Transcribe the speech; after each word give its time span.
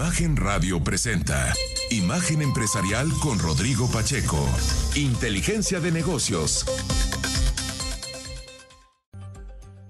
Imagen 0.00 0.34
Radio 0.34 0.82
presenta 0.82 1.52
Imagen 1.90 2.40
Empresarial 2.40 3.06
con 3.22 3.38
Rodrigo 3.38 3.86
Pacheco. 3.92 4.38
Inteligencia 4.96 5.78
de 5.78 5.92
negocios. 5.92 6.64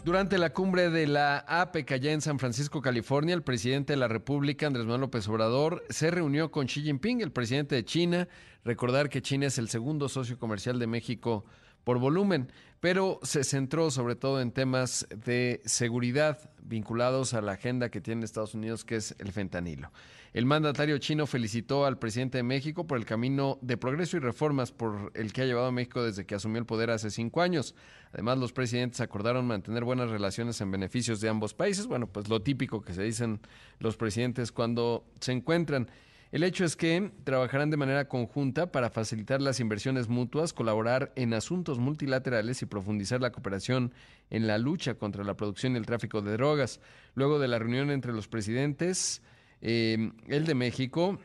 Durante 0.05 0.37
la 0.39 0.53
cumbre 0.53 0.91
de 0.91 1.07
la 1.07 1.39
APEC 1.39 1.93
allá 1.93 2.11
en 2.11 2.21
San 2.23 2.41
Francisco, 2.41 2.83
California, 2.83 3.37
el 3.37 3.45
presidente 3.45 3.93
de 3.93 3.99
la 3.99 4.09
República, 4.09 4.67
Andrés 4.67 4.85
Manuel 4.85 5.03
López 5.03 5.29
Obrador, 5.29 5.85
se 5.91 6.11
reunió 6.11 6.51
con 6.51 6.67
Xi 6.67 6.83
Jinping, 6.83 7.21
el 7.21 7.31
presidente 7.31 7.77
de 7.77 7.85
China. 7.85 8.27
Recordar 8.65 9.11
que 9.11 9.23
China 9.23 9.47
es 9.47 9.59
el 9.59 9.69
segundo 9.69 10.09
socio 10.09 10.41
comercial 10.41 10.81
de 10.81 10.89
México 10.89 11.45
por 11.85 11.99
volumen, 12.01 12.51
pero 12.81 13.21
se 13.23 13.45
centró 13.45 13.91
sobre 13.91 14.17
todo 14.17 14.41
en 14.41 14.53
temas 14.53 15.07
de 15.15 15.61
seguridad 15.65 16.51
vinculados 16.63 17.35
a 17.35 17.43
la 17.43 17.53
agenda 17.53 17.91
que 17.91 18.01
tiene 18.01 18.25
Estados 18.25 18.55
Unidos, 18.55 18.85
que 18.85 18.97
es 18.97 19.15
el 19.19 19.33
fentanilo. 19.33 19.93
El 20.33 20.47
mandatario 20.47 20.97
chino 20.99 21.27
felicitó 21.27 21.85
al 21.85 21.99
presidente 21.99 22.39
de 22.39 22.45
México 22.45 22.87
por 22.87 22.97
el 22.97 23.05
camino 23.05 23.59
de 23.63 23.77
progreso 23.77 24.17
y 24.17 24.21
reformas 24.21 24.71
por 24.71 25.11
el 25.15 25.33
que 25.33 25.43
ha 25.43 25.45
llevado 25.45 25.67
a 25.67 25.73
México 25.73 26.05
desde 26.05 26.25
que 26.25 26.37
asumió 26.37 26.61
el 26.61 26.67
poder 26.67 26.91
hace 26.91 27.11
cinco 27.11 27.43
años. 27.43 27.75
Además, 28.13 28.39
los 28.39 28.53
presidentes 28.53 29.01
acordaron 29.01 29.47
mantener 29.47 29.85
buenas 29.85 30.09
relaciones 30.09 30.61
en 30.61 30.71
beneficios 30.71 31.21
de 31.21 31.29
ambos 31.29 31.53
países. 31.53 31.89
Bueno, 31.89 32.07
pues 32.07 32.29
lo 32.29 32.43
típico 32.43 32.81
que 32.81 32.95
se 32.95 33.03
dicen 33.03 33.41
los 33.81 33.97
presidentes 33.97 34.53
cuando 34.53 35.05
se 35.21 35.33
encuentran. 35.33 35.91
El 36.33 36.45
hecho 36.45 36.65
es 36.65 36.77
que 36.77 37.11
trabajarán 37.25 37.71
de 37.71 37.77
manera 37.77 38.07
conjunta 38.07 38.71
para 38.71 38.91
facilitar 38.91 39.43
las 39.43 39.59
inversiones 39.59 40.09
mutuas, 40.09 40.53
colaborar 40.53 41.13
en 41.17 41.35
asuntos 41.35 41.81
multilaterales 41.81 42.63
y 42.63 42.67
profundizar 42.67 43.21
la 43.21 43.33
cooperación 43.33 43.93
en 44.31 44.47
la 44.47 44.57
lucha 44.57 44.95
contra 44.95 45.25
la 45.25 45.37
producción 45.37 45.75
y 45.75 45.79
el 45.79 45.87
tráfico 45.87 46.23
de 46.23 46.33
drogas. 46.33 46.81
Luego 47.15 47.41
de 47.41 47.49
la 47.49 47.59
reunión 47.59 47.91
entre 47.91 48.13
los 48.13 48.29
presidentes, 48.29 49.23
eh, 49.61 50.13
el 50.29 50.47
de 50.47 50.55
México, 50.55 51.19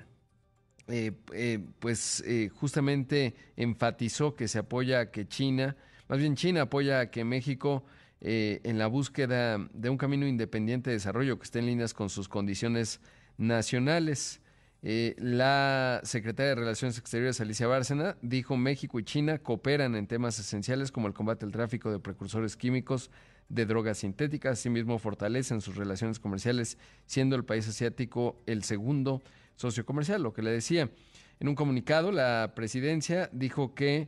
eh, 0.88 1.12
eh, 1.34 1.60
pues 1.78 2.24
justamente 2.56 3.36
enfatizó 3.56 4.36
que 4.36 4.48
se 4.48 4.58
apoya 4.58 5.02
a 5.02 5.12
que 5.12 5.28
China, 5.28 5.78
más 6.08 6.18
bien 6.18 6.36
China 6.36 6.64
apoya 6.64 7.02
a 7.02 7.12
que 7.12 7.24
México 7.24 7.86
en 8.22 8.80
la 8.80 8.88
búsqueda 8.88 9.60
de 9.72 9.90
un 9.92 9.98
camino 9.98 10.26
independiente 10.26 10.90
de 10.90 10.96
desarrollo 10.96 11.38
que 11.38 11.44
esté 11.44 11.60
en 11.60 11.68
líneas 11.68 11.94
con 11.94 12.10
sus 12.10 12.28
condiciones 12.28 13.00
nacionales. 13.38 14.42
Eh, 14.88 15.16
la 15.18 16.00
secretaria 16.04 16.50
de 16.50 16.56
Relaciones 16.62 17.00
Exteriores, 17.00 17.42
Alicia 17.42 17.66
Bárcena, 17.66 18.18
dijo 18.22 18.56
México 18.56 19.00
y 19.00 19.04
China 19.04 19.40
cooperan 19.40 19.96
en 19.96 20.06
temas 20.06 20.38
esenciales 20.38 20.92
como 20.92 21.08
el 21.08 21.16
combate 21.16 21.44
al 21.44 21.52
tráfico 21.52 21.92
de 21.92 21.98
precursores 21.98 22.56
químicos, 22.56 23.10
de 23.50 23.66
drogas 23.66 23.98
sintéticas, 23.98 24.60
asimismo 24.60 25.00
fortalecen 25.00 25.60
sus 25.62 25.76
relaciones 25.76 26.20
comerciales, 26.20 26.78
siendo 27.08 27.36
el 27.36 27.44
país 27.44 27.68
asiático 27.68 28.40
el 28.46 28.64
segundo 28.64 29.24
socio 29.56 29.88
comercial, 29.88 30.22
lo 30.22 30.34
que 30.34 30.44
le 30.44 30.52
decía. 30.52 30.92
En 31.40 31.48
un 31.48 31.56
comunicado, 31.56 32.12
la 32.12 32.54
presidencia 32.56 33.28
dijo 33.34 33.74
que 33.74 34.08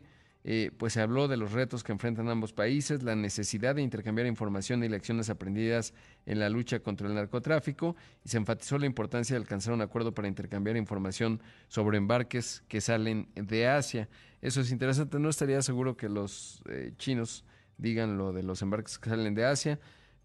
eh, 0.50 0.72
pues 0.78 0.94
se 0.94 1.02
habló 1.02 1.28
de 1.28 1.36
los 1.36 1.52
retos 1.52 1.84
que 1.84 1.92
enfrentan 1.92 2.30
ambos 2.30 2.54
países, 2.54 3.04
la 3.04 3.18
necesidad 3.18 3.76
de 3.76 3.82
intercambiar 3.82 4.28
información 4.28 4.82
y 4.82 4.88
lecciones 4.88 5.30
aprendidas 5.30 5.94
en 6.26 6.40
la 6.40 6.48
lucha 6.48 6.80
contra 6.80 7.10
el 7.10 7.16
narcotráfico 7.16 7.98
y 8.24 8.30
se 8.30 8.38
enfatizó 8.38 8.78
la 8.78 8.86
importancia 8.86 9.34
de 9.34 9.42
alcanzar 9.42 9.74
un 9.74 9.82
acuerdo 9.82 10.14
para 10.14 10.30
intercambiar 10.30 10.78
información 10.78 11.42
sobre 11.68 11.98
embarques 11.98 12.64
que 12.70 12.80
salen 12.80 13.28
de 13.36 13.68
Asia. 13.68 14.08
Eso 14.42 14.62
es 14.62 14.72
interesante, 14.72 15.20
no 15.20 15.28
estaría 15.28 15.62
seguro 15.62 15.98
que 15.98 16.08
los 16.08 16.64
eh, 16.70 16.94
chinos 16.98 17.44
digan 17.78 18.18
lo 18.18 18.32
de 18.32 18.42
los 18.42 18.62
embarques 18.62 19.00
que 19.00 19.10
salen 19.10 19.36
de 19.36 19.44
Asia, 19.44 19.82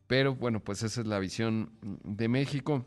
pero 0.06 0.36
bueno, 0.36 0.60
pues 0.60 0.84
esa 0.84 1.00
es 1.00 1.06
la 1.08 1.18
visión 1.18 1.72
de 1.82 2.28
México. 2.28 2.86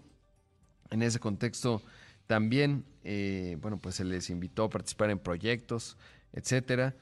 En 0.90 1.02
ese 1.02 1.20
contexto 1.20 1.82
también, 2.28 2.86
eh, 3.04 3.58
bueno, 3.60 3.78
pues 3.78 3.96
se 3.96 4.06
les 4.06 4.30
invitó 4.30 4.64
a 4.64 4.70
participar 4.70 5.10
en 5.10 5.20
proyectos, 5.20 5.98
etcétera. 6.32 6.96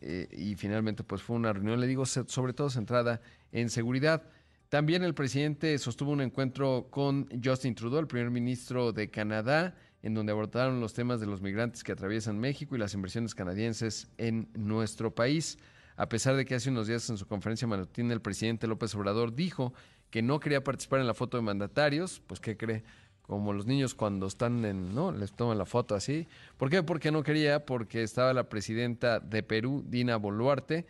Eh, 0.00 0.28
y 0.32 0.54
finalmente 0.56 1.04
pues 1.04 1.22
fue 1.22 1.36
una 1.36 1.52
reunión, 1.52 1.80
le 1.80 1.86
digo, 1.86 2.06
sobre 2.06 2.52
todo 2.52 2.70
centrada 2.70 3.20
en 3.52 3.70
seguridad. 3.70 4.22
También 4.68 5.04
el 5.04 5.14
presidente 5.14 5.78
sostuvo 5.78 6.10
un 6.10 6.20
encuentro 6.20 6.88
con 6.90 7.28
Justin 7.42 7.74
Trudeau, 7.74 8.00
el 8.00 8.06
primer 8.06 8.30
ministro 8.30 8.92
de 8.92 9.10
Canadá, 9.10 9.76
en 10.02 10.14
donde 10.14 10.32
abordaron 10.32 10.80
los 10.80 10.92
temas 10.92 11.20
de 11.20 11.26
los 11.26 11.40
migrantes 11.40 11.84
que 11.84 11.92
atraviesan 11.92 12.38
México 12.38 12.74
y 12.74 12.78
las 12.78 12.94
inversiones 12.94 13.34
canadienses 13.34 14.08
en 14.18 14.48
nuestro 14.54 15.14
país. 15.14 15.58
A 15.96 16.08
pesar 16.08 16.36
de 16.36 16.44
que 16.44 16.54
hace 16.54 16.70
unos 16.70 16.88
días 16.88 17.08
en 17.10 17.16
su 17.16 17.26
conferencia 17.26 17.66
matutina 17.66 18.12
el 18.12 18.20
presidente 18.20 18.66
López 18.66 18.94
Obrador 18.94 19.34
dijo 19.34 19.72
que 20.10 20.20
no 20.20 20.40
quería 20.40 20.62
participar 20.62 21.00
en 21.00 21.06
la 21.06 21.14
foto 21.14 21.36
de 21.36 21.42
mandatarios, 21.42 22.20
pues 22.26 22.40
¿qué 22.40 22.56
cree? 22.56 22.84
Como 23.26 23.52
los 23.52 23.66
niños 23.66 23.94
cuando 23.94 24.26
están 24.26 24.64
en, 24.64 24.94
¿no? 24.94 25.12
Les 25.12 25.32
toman 25.32 25.58
la 25.58 25.66
foto 25.66 25.94
así. 25.94 26.26
¿Por 26.56 26.70
qué? 26.70 26.82
Porque 26.82 27.10
no 27.10 27.22
quería, 27.22 27.64
porque 27.64 28.02
estaba 28.02 28.32
la 28.32 28.48
presidenta 28.48 29.20
de 29.20 29.42
Perú, 29.42 29.84
Dina 29.86 30.16
Boluarte, 30.16 30.86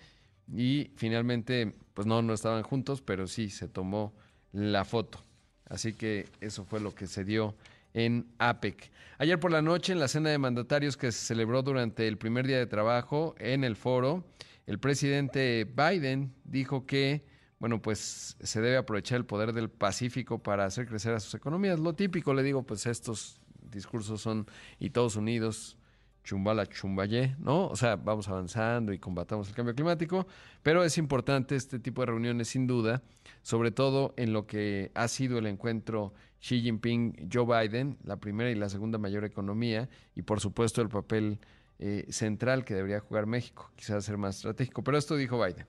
y 0.55 0.91
finalmente, 0.97 1.75
pues 1.95 2.07
no, 2.07 2.23
no 2.23 2.35
estaban 2.35 2.63
juntos, 2.63 3.03
pero 3.03 3.27
sí 3.27 3.51
se 3.51 3.69
tomó 3.69 4.13
la 4.53 4.85
foto. 4.85 5.23
Así 5.69 5.95
que 5.95 6.29
eso 6.41 6.65
fue 6.65 6.81
lo 6.81 6.95
que 6.95 7.07
se 7.07 7.25
dio 7.25 7.55
en 7.95 8.27
APEC. 8.39 8.91
Ayer 9.19 9.41
por 9.41 9.51
la 9.51 9.63
noche, 9.63 9.93
en 9.93 9.99
la 9.99 10.09
cena 10.09 10.31
de 10.31 10.39
mandatarios 10.39 10.97
que 10.97 11.11
se 11.11 11.27
celebró 11.27 11.63
durante 11.63 12.07
el 12.07 12.19
primer 12.19 12.47
día 12.47 12.59
de 12.59 12.67
trabajo 12.67 13.35
en 13.39 13.65
el 13.65 13.75
foro, 13.75 14.25
el 14.67 14.79
presidente 14.79 15.65
Biden 15.65 16.35
dijo 16.45 16.87
que 16.87 17.25
bueno, 17.59 17.81
pues 17.81 18.37
se 18.41 18.61
debe 18.61 18.77
aprovechar 18.77 19.17
el 19.17 19.25
poder 19.25 19.53
del 19.53 19.71
Pacífico 19.71 20.43
para 20.43 20.65
hacer 20.65 20.87
crecer 20.87 21.15
a 21.15 21.21
sus 21.21 21.35
economías. 21.35 21.79
Lo 21.79 21.95
típico, 21.95 22.35
le 22.35 22.43
digo, 22.43 22.63
pues 22.65 22.87
estos 22.87 23.41
discursos 23.71 24.21
son 24.21 24.47
y 24.79 24.91
todos 24.91 25.17
unidos, 25.17 25.79
chumbala 26.23 26.67
chumbayé, 26.67 27.37
¿no? 27.39 27.69
O 27.69 27.77
sea, 27.77 27.97
vamos 27.97 28.29
avanzando 28.29 28.93
y 28.93 28.99
combatamos 28.99 29.49
el 29.49 29.55
cambio 29.55 29.75
climático, 29.75 30.27
pero 30.63 30.85
es 30.85 30.99
importante 30.99 31.57
este 31.57 31.79
tipo 31.79 32.03
de 32.03 32.07
reuniones 32.07 32.49
sin 32.49 32.67
duda, 32.67 33.03
sobre 33.43 33.71
todo 33.71 34.13
en 34.17 34.33
lo 34.33 34.47
que 34.47 34.91
ha 34.95 35.09
sido 35.09 35.39
el 35.39 35.47
encuentro 35.47 36.13
Xi 36.41 36.63
Jinping-Joe 36.63 37.69
Biden, 37.69 37.97
la 38.05 38.17
primera 38.19 38.51
y 38.51 38.55
la 38.55 38.69
segunda 38.69 38.99
mayor 38.99 39.25
economía, 39.25 39.89
y 40.15 40.23
por 40.23 40.41
supuesto 40.41 40.83
el 40.83 40.89
papel 40.89 41.39
eh, 41.79 42.07
central 42.11 42.65
que 42.65 42.75
debería 42.75 43.01
jugar 43.01 43.27
México, 43.27 43.71
quizás 43.77 44.05
ser 44.05 44.19
más 44.19 44.37
estratégico. 44.37 44.83
Pero 44.83 44.99
esto 44.99 45.17
dijo 45.17 45.43
Biden. 45.43 45.67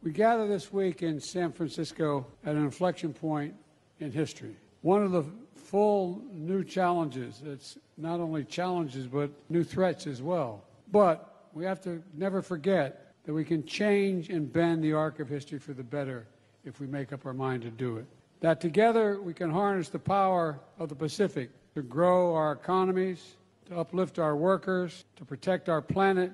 We 0.00 0.12
gather 0.12 0.46
this 0.46 0.72
week 0.72 1.02
in 1.02 1.20
San 1.20 1.50
Francisco 1.50 2.24
at 2.46 2.54
an 2.54 2.64
inflection 2.64 3.12
point 3.12 3.54
in 3.98 4.12
history. 4.12 4.54
One 4.82 5.02
of 5.02 5.10
the 5.10 5.24
full 5.56 6.22
new 6.32 6.62
challenges. 6.62 7.42
It's 7.44 7.78
not 7.96 8.20
only 8.20 8.44
challenges, 8.44 9.08
but 9.08 9.30
new 9.48 9.64
threats 9.64 10.06
as 10.06 10.22
well. 10.22 10.62
But 10.92 11.48
we 11.52 11.64
have 11.64 11.80
to 11.82 12.00
never 12.14 12.42
forget 12.42 13.12
that 13.24 13.34
we 13.34 13.44
can 13.44 13.66
change 13.66 14.30
and 14.30 14.50
bend 14.50 14.84
the 14.84 14.92
arc 14.92 15.18
of 15.18 15.28
history 15.28 15.58
for 15.58 15.72
the 15.72 15.82
better 15.82 16.28
if 16.64 16.78
we 16.78 16.86
make 16.86 17.12
up 17.12 17.26
our 17.26 17.34
mind 17.34 17.62
to 17.62 17.70
do 17.70 17.96
it. 17.96 18.06
That 18.40 18.60
together 18.60 19.20
we 19.20 19.34
can 19.34 19.50
harness 19.50 19.88
the 19.88 19.98
power 19.98 20.60
of 20.78 20.88
the 20.88 20.94
Pacific 20.94 21.50
to 21.74 21.82
grow 21.82 22.36
our 22.36 22.52
economies, 22.52 23.36
to 23.66 23.76
uplift 23.76 24.20
our 24.20 24.36
workers, 24.36 25.04
to 25.16 25.24
protect 25.24 25.68
our 25.68 25.82
planet, 25.82 26.32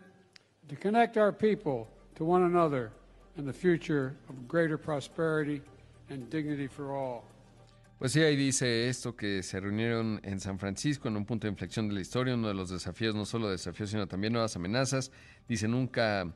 to 0.68 0.76
connect 0.76 1.16
our 1.16 1.32
people 1.32 1.88
to 2.16 2.24
one 2.26 2.42
another 2.42 2.92
and 3.36 3.46
the 3.46 3.52
future 3.52 4.14
of 4.28 4.48
greater 4.48 4.78
prosperity 4.78 5.60
and 6.10 6.28
dignity 6.30 6.66
for 6.66 6.92
all. 6.92 7.24
Pues 7.98 8.12
sí, 8.12 8.20
ahí 8.20 8.36
dice 8.36 8.88
esto 8.88 9.16
que 9.16 9.42
se 9.42 9.60
reunieron 9.60 10.20
en 10.24 10.40
San 10.40 10.58
Francisco 10.58 11.08
en 11.08 11.16
un 11.16 11.24
punto 11.24 11.46
de 11.46 11.52
inflexión 11.52 11.88
de 11.88 11.94
la 11.94 12.00
historia, 12.00 12.34
uno 12.34 12.48
de 12.48 12.54
los 12.54 12.68
desafíos, 12.68 13.14
no 13.14 13.24
solo 13.24 13.48
desafíos, 13.48 13.90
sino 13.90 14.06
también 14.06 14.32
nuevas 14.32 14.56
amenazas. 14.56 15.10
Dice, 15.48 15.68
nunca 15.68 16.34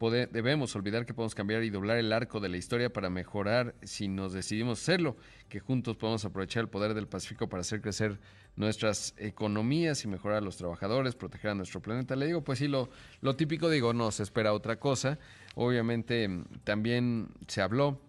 debemos 0.00 0.74
olvidar 0.76 1.06
que 1.06 1.14
podemos 1.14 1.34
cambiar 1.34 1.64
y 1.64 1.70
doblar 1.70 1.98
el 1.98 2.12
arco 2.12 2.38
de 2.40 2.48
la 2.48 2.56
historia 2.56 2.92
para 2.92 3.10
mejorar 3.10 3.74
si 3.82 4.06
nos 4.06 4.32
decidimos 4.32 4.80
hacerlo, 4.80 5.16
que 5.48 5.58
juntos 5.60 5.96
podemos 5.96 6.24
aprovechar 6.24 6.62
el 6.62 6.68
poder 6.68 6.94
del 6.94 7.08
Pacífico 7.08 7.48
para 7.48 7.62
hacer 7.62 7.80
crecer 7.80 8.18
nuestras 8.54 9.14
economías 9.18 10.04
y 10.04 10.08
mejorar 10.08 10.38
a 10.38 10.40
los 10.40 10.56
trabajadores, 10.56 11.16
proteger 11.16 11.50
a 11.50 11.54
nuestro 11.54 11.80
planeta. 11.80 12.16
Le 12.16 12.26
digo, 12.26 12.42
pues 12.42 12.60
sí, 12.60 12.68
lo, 12.68 12.88
lo 13.20 13.34
típico, 13.36 13.68
digo, 13.68 13.92
no 13.92 14.10
se 14.10 14.22
espera 14.22 14.52
otra 14.52 14.78
cosa. 14.78 15.18
Obviamente 15.54 16.28
también 16.64 17.28
se 17.46 17.60
habló 17.60 18.00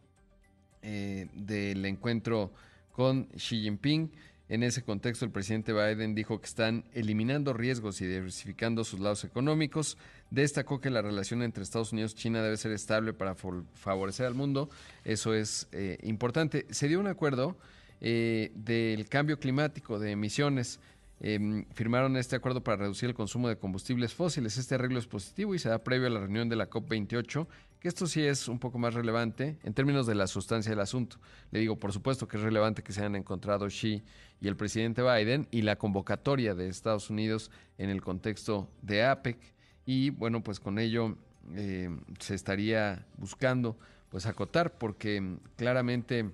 eh, 0.81 1.27
del 1.33 1.85
encuentro 1.85 2.51
con 2.91 3.25
Xi 3.35 3.61
Jinping. 3.61 4.11
En 4.49 4.63
ese 4.63 4.81
contexto, 4.81 5.25
el 5.25 5.31
presidente 5.31 5.73
Biden 5.73 6.15
dijo 6.15 6.41
que 6.41 6.47
están 6.47 6.83
eliminando 6.93 7.53
riesgos 7.53 8.01
y 8.01 8.07
diversificando 8.07 8.83
sus 8.83 8.99
lados 8.99 9.23
económicos. 9.23 9.95
Destacó 10.31 10.81
que 10.81 10.89
la 10.89 11.03
relación 11.03 11.43
entre 11.43 11.61
Estados 11.61 11.93
Unidos 11.93 12.13
y 12.13 12.15
China 12.15 12.41
debe 12.41 12.57
ser 12.57 12.71
estable 12.71 13.13
para 13.13 13.35
favorecer 13.35 14.25
al 14.25 14.33
mundo. 14.33 14.71
Eso 15.05 15.35
es 15.35 15.67
eh, 15.71 15.99
importante. 16.01 16.65
Se 16.71 16.87
dio 16.87 16.99
un 16.99 17.05
acuerdo 17.05 17.57
eh, 18.01 18.51
del 18.55 19.07
cambio 19.07 19.39
climático, 19.39 19.99
de 19.99 20.11
emisiones. 20.11 20.79
Em, 21.21 21.65
firmaron 21.73 22.17
este 22.17 22.35
acuerdo 22.35 22.63
para 22.63 22.77
reducir 22.77 23.09
el 23.09 23.15
consumo 23.15 23.49
de 23.49 23.57
combustibles 23.57 24.15
fósiles. 24.15 24.57
Este 24.57 24.75
arreglo 24.75 24.97
es 24.97 25.05
positivo 25.05 25.53
y 25.53 25.59
se 25.59 25.69
da 25.69 25.83
previo 25.83 26.07
a 26.07 26.09
la 26.09 26.21
reunión 26.21 26.49
de 26.49 26.55
la 26.55 26.71
COP28, 26.71 27.45
que 27.79 27.87
esto 27.87 28.07
sí 28.07 28.21
es 28.21 28.47
un 28.47 28.59
poco 28.59 28.77
más 28.77 28.93
relevante 28.93 29.57
en 29.63 29.73
términos 29.73 30.05
de 30.05 30.15
la 30.15 30.27
sustancia 30.27 30.69
del 30.69 30.81
asunto. 30.81 31.17
Le 31.51 31.59
digo, 31.59 31.77
por 31.77 31.93
supuesto 31.93 32.27
que 32.27 32.37
es 32.37 32.43
relevante 32.43 32.83
que 32.83 32.91
se 32.91 32.99
hayan 32.99 33.15
encontrado 33.15 33.67
Xi 33.67 34.03
y 34.41 34.47
el 34.47 34.57
presidente 34.57 35.01
Biden 35.01 35.47
y 35.49 35.61
la 35.61 35.77
convocatoria 35.77 36.55
de 36.55 36.67
Estados 36.67 37.09
Unidos 37.09 37.51
en 37.77 37.89
el 37.89 38.01
contexto 38.01 38.69
de 38.81 39.05
APEC. 39.05 39.37
Y 39.85 40.09
bueno, 40.09 40.43
pues 40.43 40.59
con 40.59 40.77
ello 40.77 41.17
em, 41.55 42.01
se 42.19 42.35
estaría 42.35 43.05
buscando 43.17 43.77
pues 44.09 44.25
acotar, 44.25 44.77
porque 44.77 45.37
claramente, 45.55 46.29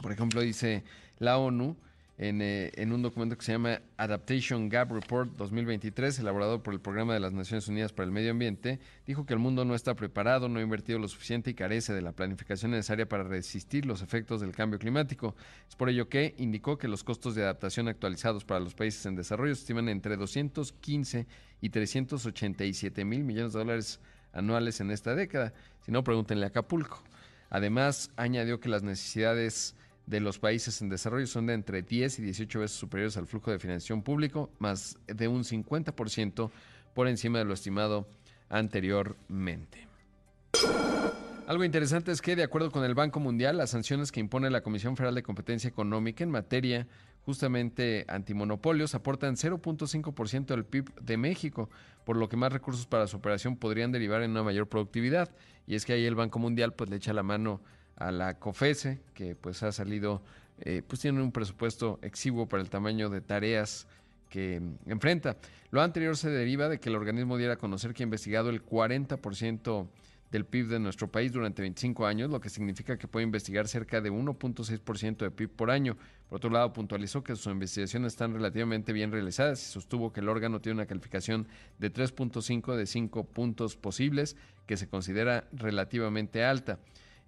por 0.00 0.12
ejemplo, 0.12 0.42
dice 0.42 0.84
la 1.18 1.38
ONU, 1.38 1.76
eh, 2.18 2.70
en, 2.74 2.92
un 2.92 3.02
documento 3.02 3.36
que 3.36 3.44
se 3.44 3.52
llama 3.52 3.80
Adaptation 3.96 4.68
Gap 4.68 4.92
Report 4.92 5.30
2023, 5.36 6.18
elaborado 6.18 6.62
por 6.62 6.74
el 6.74 6.80
Programa 6.80 7.14
de 7.14 7.20
las 7.20 7.32
Naciones 7.32 7.66
Unidas 7.68 7.92
para 7.92 8.04
el 8.04 8.12
Medio 8.12 8.32
Ambiente, 8.32 8.80
dijo 9.06 9.24
que 9.24 9.32
el 9.32 9.38
mundo 9.38 9.64
no 9.64 9.74
está 9.74 9.94
preparado, 9.94 10.48
no 10.48 10.58
ha 10.58 10.62
invertido 10.62 10.98
lo 10.98 11.08
suficiente 11.08 11.50
y 11.50 11.54
carece 11.54 11.94
de 11.94 12.02
la 12.02 12.12
planificación 12.12 12.72
necesaria 12.72 13.08
para 13.08 13.24
resistir 13.24 13.86
los 13.86 14.02
efectos 14.02 14.40
del 14.42 14.52
cambio 14.52 14.78
climático. 14.78 15.34
Es 15.68 15.74
por 15.74 15.88
ello 15.88 16.08
que 16.08 16.34
indicó 16.36 16.76
que 16.76 16.86
los 16.86 17.02
costos 17.02 17.34
de 17.34 17.42
adaptación 17.44 17.88
actualizados 17.88 18.44
para 18.44 18.60
los 18.60 18.74
países 18.74 19.04
en 19.06 19.16
desarrollo 19.16 19.54
se 19.54 19.62
estiman 19.62 19.88
entre 19.88 20.16
215 20.16 21.26
y 21.62 21.70
387 21.70 23.04
mil 23.04 23.24
millones 23.24 23.54
de 23.54 23.58
dólares 23.58 24.00
anuales 24.32 24.80
en 24.80 24.90
esta 24.90 25.14
década. 25.14 25.54
Si 25.80 25.90
no, 25.90 26.04
pregúntenle 26.04 26.44
a 26.44 26.48
Acapulco. 26.48 27.02
Además, 27.48 28.10
añadió 28.16 28.60
que 28.60 28.68
las 28.68 28.82
necesidades 28.82 29.74
de 30.06 30.20
los 30.20 30.38
países 30.38 30.82
en 30.82 30.88
desarrollo 30.88 31.26
son 31.26 31.46
de 31.46 31.54
entre 31.54 31.82
10 31.82 32.18
y 32.18 32.22
18 32.22 32.60
veces 32.60 32.76
superiores 32.76 33.16
al 33.16 33.26
flujo 33.26 33.50
de 33.50 33.58
financiación 33.58 34.02
público, 34.02 34.50
más 34.58 34.98
de 35.06 35.28
un 35.28 35.44
50% 35.44 36.50
por 36.94 37.08
encima 37.08 37.38
de 37.38 37.44
lo 37.44 37.54
estimado 37.54 38.08
anteriormente. 38.48 39.88
Algo 41.46 41.64
interesante 41.64 42.12
es 42.12 42.22
que, 42.22 42.36
de 42.36 42.44
acuerdo 42.44 42.70
con 42.70 42.84
el 42.84 42.94
Banco 42.94 43.18
Mundial, 43.18 43.58
las 43.58 43.70
sanciones 43.70 44.12
que 44.12 44.20
impone 44.20 44.48
la 44.48 44.62
Comisión 44.62 44.96
Federal 44.96 45.14
de 45.14 45.22
Competencia 45.22 45.68
Económica 45.68 46.22
en 46.22 46.30
materia 46.30 46.86
justamente 47.24 48.04
antimonopolios 48.08 48.94
aportan 48.94 49.36
0.5% 49.36 50.46
del 50.46 50.64
PIB 50.64 50.94
de 51.00 51.16
México, 51.16 51.70
por 52.04 52.16
lo 52.16 52.28
que 52.28 52.36
más 52.36 52.52
recursos 52.52 52.86
para 52.86 53.06
su 53.06 53.16
operación 53.16 53.56
podrían 53.56 53.92
derivar 53.92 54.22
en 54.22 54.32
una 54.32 54.42
mayor 54.42 54.68
productividad. 54.68 55.30
Y 55.66 55.74
es 55.74 55.84
que 55.84 55.92
ahí 55.92 56.04
el 56.04 56.14
Banco 56.14 56.38
Mundial 56.38 56.74
pues 56.74 56.90
le 56.90 56.96
echa 56.96 57.12
la 57.12 57.22
mano 57.22 57.60
a 58.06 58.12
la 58.12 58.38
COFESE, 58.38 59.00
que 59.14 59.34
pues 59.34 59.62
ha 59.62 59.72
salido, 59.72 60.22
eh, 60.60 60.82
pues 60.86 61.00
tiene 61.00 61.22
un 61.22 61.32
presupuesto 61.32 61.98
exiguo 62.02 62.48
para 62.48 62.62
el 62.62 62.70
tamaño 62.70 63.10
de 63.10 63.20
tareas 63.20 63.86
que 64.28 64.62
enfrenta. 64.86 65.36
Lo 65.70 65.82
anterior 65.82 66.16
se 66.16 66.30
deriva 66.30 66.68
de 66.68 66.80
que 66.80 66.88
el 66.88 66.96
organismo 66.96 67.36
diera 67.36 67.54
a 67.54 67.56
conocer 67.56 67.94
que 67.94 68.02
ha 68.02 68.04
investigado 68.04 68.50
el 68.50 68.64
40% 68.64 69.86
del 70.32 70.46
PIB 70.46 70.68
de 70.68 70.78
nuestro 70.80 71.08
país 71.08 71.30
durante 71.30 71.60
25 71.60 72.06
años, 72.06 72.30
lo 72.30 72.40
que 72.40 72.48
significa 72.48 72.96
que 72.96 73.06
puede 73.06 73.24
investigar 73.24 73.68
cerca 73.68 74.00
de 74.00 74.10
1.6% 74.10 75.16
de 75.18 75.30
PIB 75.30 75.50
por 75.50 75.70
año. 75.70 75.98
Por 76.28 76.38
otro 76.38 76.48
lado, 76.48 76.72
puntualizó 76.72 77.22
que 77.22 77.36
sus 77.36 77.52
investigaciones 77.52 78.14
están 78.14 78.32
relativamente 78.32 78.94
bien 78.94 79.12
realizadas 79.12 79.62
y 79.62 79.70
sostuvo 79.70 80.10
que 80.10 80.20
el 80.20 80.30
órgano 80.30 80.62
tiene 80.62 80.76
una 80.76 80.86
calificación 80.86 81.46
de 81.78 81.92
3.5 81.92 82.74
de 82.74 82.86
5 82.86 83.24
puntos 83.24 83.76
posibles, 83.76 84.36
que 84.66 84.78
se 84.78 84.88
considera 84.88 85.46
relativamente 85.52 86.42
alta. 86.42 86.78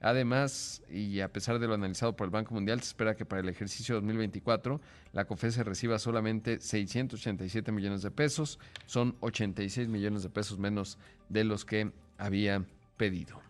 Además, 0.04 0.82
y 0.90 1.20
a 1.20 1.32
pesar 1.32 1.58
de 1.58 1.66
lo 1.66 1.72
analizado 1.72 2.14
por 2.14 2.26
el 2.26 2.30
Banco 2.30 2.52
Mundial, 2.52 2.78
se 2.82 2.88
espera 2.88 3.16
que 3.16 3.24
para 3.24 3.40
el 3.40 3.48
ejercicio 3.48 3.94
2024 3.94 4.78
la 5.14 5.24
COFESE 5.24 5.64
reciba 5.64 5.98
solamente 5.98 6.60
687 6.60 7.72
millones 7.72 8.02
de 8.02 8.10
pesos, 8.10 8.58
son 8.84 9.16
86 9.20 9.88
millones 9.88 10.22
de 10.22 10.28
pesos 10.28 10.58
menos 10.58 10.98
de 11.30 11.44
los 11.44 11.64
que 11.64 11.90
había 12.18 12.66
pedido. 12.98 13.40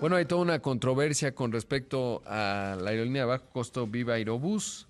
Bueno, 0.00 0.16
hay 0.16 0.24
toda 0.24 0.42
una 0.42 0.58
controversia 0.58 1.36
con 1.36 1.52
respecto 1.52 2.24
a 2.26 2.76
la 2.82 2.90
aerolínea 2.90 3.22
de 3.22 3.28
bajo 3.28 3.48
costo 3.50 3.86
Viva 3.86 4.14
Aerobús, 4.14 4.88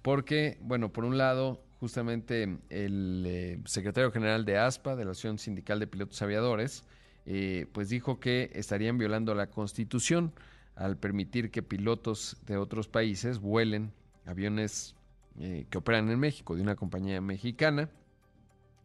porque, 0.00 0.58
bueno, 0.60 0.92
por 0.92 1.04
un 1.04 1.18
lado, 1.18 1.60
justamente 1.80 2.56
el 2.70 3.24
eh, 3.26 3.58
secretario 3.64 4.12
general 4.12 4.44
de 4.44 4.58
ASPA, 4.58 4.94
de 4.94 5.04
la 5.04 5.10
Asociación 5.10 5.40
Sindical 5.40 5.80
de 5.80 5.88
Pilotos 5.88 6.22
Aviadores, 6.22 6.84
eh, 7.26 7.66
pues 7.72 7.88
dijo 7.88 8.20
que 8.20 8.50
estarían 8.54 8.98
violando 8.98 9.34
la 9.34 9.50
Constitución 9.50 10.32
al 10.76 10.96
permitir 10.96 11.50
que 11.50 11.62
pilotos 11.62 12.36
de 12.46 12.56
otros 12.56 12.86
países 12.86 13.40
vuelen 13.40 13.92
aviones 14.26 14.94
eh, 15.40 15.66
que 15.68 15.78
operan 15.78 16.08
en 16.10 16.18
México 16.20 16.54
de 16.54 16.62
una 16.62 16.76
compañía 16.76 17.20
mexicana. 17.20 17.90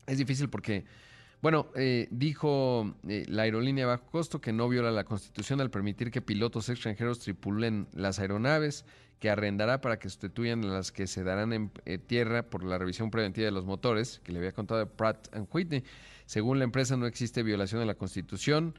Es 0.08 0.18
difícil 0.18 0.50
porque, 0.50 0.86
bueno, 1.42 1.68
eh, 1.76 2.08
dijo 2.12 2.96
la 3.04 3.44
aerolínea 3.44 3.86
bajo 3.88 4.06
costo 4.06 4.42
que 4.42 4.54
no 4.54 4.70
viola 4.70 4.92
la 4.92 5.04
Constitución 5.04 5.62
al 5.62 5.72
permitir 5.72 6.12
que 6.12 6.22
pilotos 6.22 6.70
extranjeros 6.70 7.20
tripulen 7.20 7.88
las 7.94 8.20
aeronaves 8.20 8.86
que 9.22 9.30
arrendará 9.30 9.82
para 9.82 10.00
que 10.00 10.10
sustituyan 10.10 10.68
las 10.68 10.92
que 10.92 11.06
se 11.06 11.24
darán 11.24 11.54
en 11.54 11.72
tierra 12.08 12.42
por 12.42 12.64
la 12.64 12.80
revisión 12.80 13.12
preventiva 13.12 13.46
de 13.46 13.52
los 13.52 13.66
motores, 13.66 14.20
que 14.24 14.32
le 14.32 14.40
había 14.40 14.52
contado 14.52 14.80
de 14.80 14.88
Pratt 14.88 15.28
Whitney. 15.54 15.84
Según 16.26 16.58
la 16.58 16.64
empresa, 16.64 16.98
no 16.98 17.06
existe 17.06 17.44
violación 17.44 17.82
de 17.82 17.86
la 17.86 17.94
Constitución, 17.94 18.74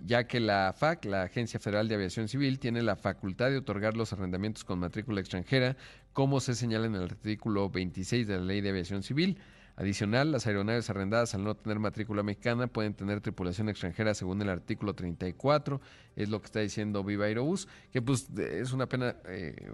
ya 0.00 0.26
que 0.26 0.40
la 0.40 0.74
FAC, 0.76 1.04
la 1.04 1.24
Agencia 1.24 1.60
Federal 1.60 1.88
de 1.88 1.96
Aviación 1.96 2.28
Civil, 2.28 2.58
tiene 2.58 2.82
la 2.82 2.96
facultad 2.96 3.50
de 3.50 3.58
otorgar 3.58 3.94
los 3.94 4.14
arrendamientos 4.14 4.64
con 4.64 4.78
matrícula 4.78 5.20
extranjera, 5.20 5.76
como 6.14 6.40
se 6.40 6.54
señala 6.54 6.86
en 6.86 6.94
el 6.94 7.02
artículo 7.02 7.68
26 7.68 8.26
de 8.26 8.38
la 8.38 8.44
Ley 8.44 8.62
de 8.62 8.70
Aviación 8.70 9.02
Civil. 9.02 9.38
Adicional, 9.76 10.30
las 10.30 10.46
aeronaves 10.46 10.90
arrendadas 10.90 11.34
al 11.34 11.44
no 11.44 11.54
tener 11.56 11.78
matrícula 11.78 12.22
mexicana 12.22 12.66
pueden 12.66 12.92
tener 12.92 13.20
tripulación 13.20 13.68
extranjera 13.68 14.12
según 14.14 14.42
el 14.42 14.50
artículo 14.50 14.94
34, 14.94 15.80
es 16.14 16.28
lo 16.28 16.40
que 16.40 16.46
está 16.46 16.60
diciendo 16.60 17.02
Viva 17.02 17.24
Aerobús, 17.24 17.68
que 17.90 18.02
pues 18.02 18.28
es 18.36 18.72
una 18.72 18.86
pena, 18.86 19.16
eh, 19.26 19.72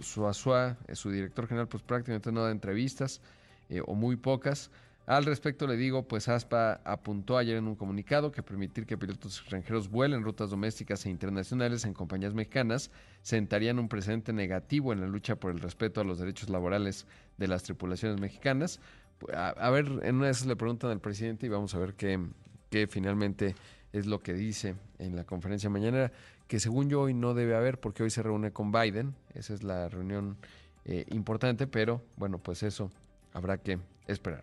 Suazua, 0.00 0.76
su 0.94 1.10
director 1.10 1.46
general, 1.46 1.68
pues 1.68 1.82
prácticamente 1.84 2.32
no 2.32 2.42
da 2.42 2.50
entrevistas 2.50 3.20
eh, 3.68 3.80
o 3.86 3.94
muy 3.94 4.16
pocas. 4.16 4.70
Al 5.06 5.24
respecto 5.24 5.66
le 5.66 5.76
digo, 5.76 6.06
pues 6.06 6.28
ASPA 6.28 6.80
apuntó 6.84 7.36
ayer 7.36 7.56
en 7.56 7.66
un 7.66 7.74
comunicado 7.74 8.30
que 8.30 8.42
permitir 8.42 8.86
que 8.86 8.96
pilotos 8.96 9.40
extranjeros 9.40 9.88
vuelen 9.90 10.22
rutas 10.22 10.50
domésticas 10.50 11.04
e 11.04 11.10
internacionales 11.10 11.84
en 11.84 11.92
compañías 11.92 12.34
mexicanas 12.34 12.90
sentarían 13.20 13.80
un 13.80 13.88
precedente 13.88 14.32
negativo 14.32 14.92
en 14.92 15.00
la 15.00 15.08
lucha 15.08 15.34
por 15.34 15.50
el 15.50 15.58
respeto 15.58 16.00
a 16.00 16.04
los 16.04 16.20
derechos 16.20 16.50
laborales 16.50 17.06
de 17.36 17.48
las 17.48 17.64
tripulaciones 17.64 18.20
mexicanas. 18.20 18.78
A, 19.34 19.70
ver, 19.70 19.86
en 20.02 20.16
una 20.16 20.26
de 20.26 20.32
esas 20.32 20.46
le 20.46 20.56
preguntan 20.56 20.90
al 20.90 21.00
presidente 21.00 21.46
y 21.46 21.48
vamos 21.48 21.74
a 21.74 21.78
ver 21.78 21.94
qué, 21.94 22.18
qué 22.70 22.86
finalmente 22.86 23.54
es 23.92 24.06
lo 24.06 24.22
que 24.22 24.32
dice 24.32 24.74
en 24.98 25.16
la 25.16 25.24
conferencia 25.24 25.68
mañana, 25.70 26.10
que 26.48 26.60
según 26.60 26.88
yo 26.88 27.02
hoy 27.02 27.14
no 27.14 27.34
debe 27.34 27.54
haber 27.54 27.78
porque 27.78 28.02
hoy 28.02 28.10
se 28.10 28.22
reúne 28.22 28.52
con 28.52 28.72
Biden, 28.72 29.14
esa 29.34 29.54
es 29.54 29.62
la 29.62 29.88
reunión 29.88 30.36
eh, 30.84 31.04
importante, 31.10 31.66
pero 31.66 32.02
bueno, 32.16 32.38
pues 32.38 32.62
eso 32.62 32.90
habrá 33.32 33.58
que 33.58 33.78
esperar. 34.06 34.42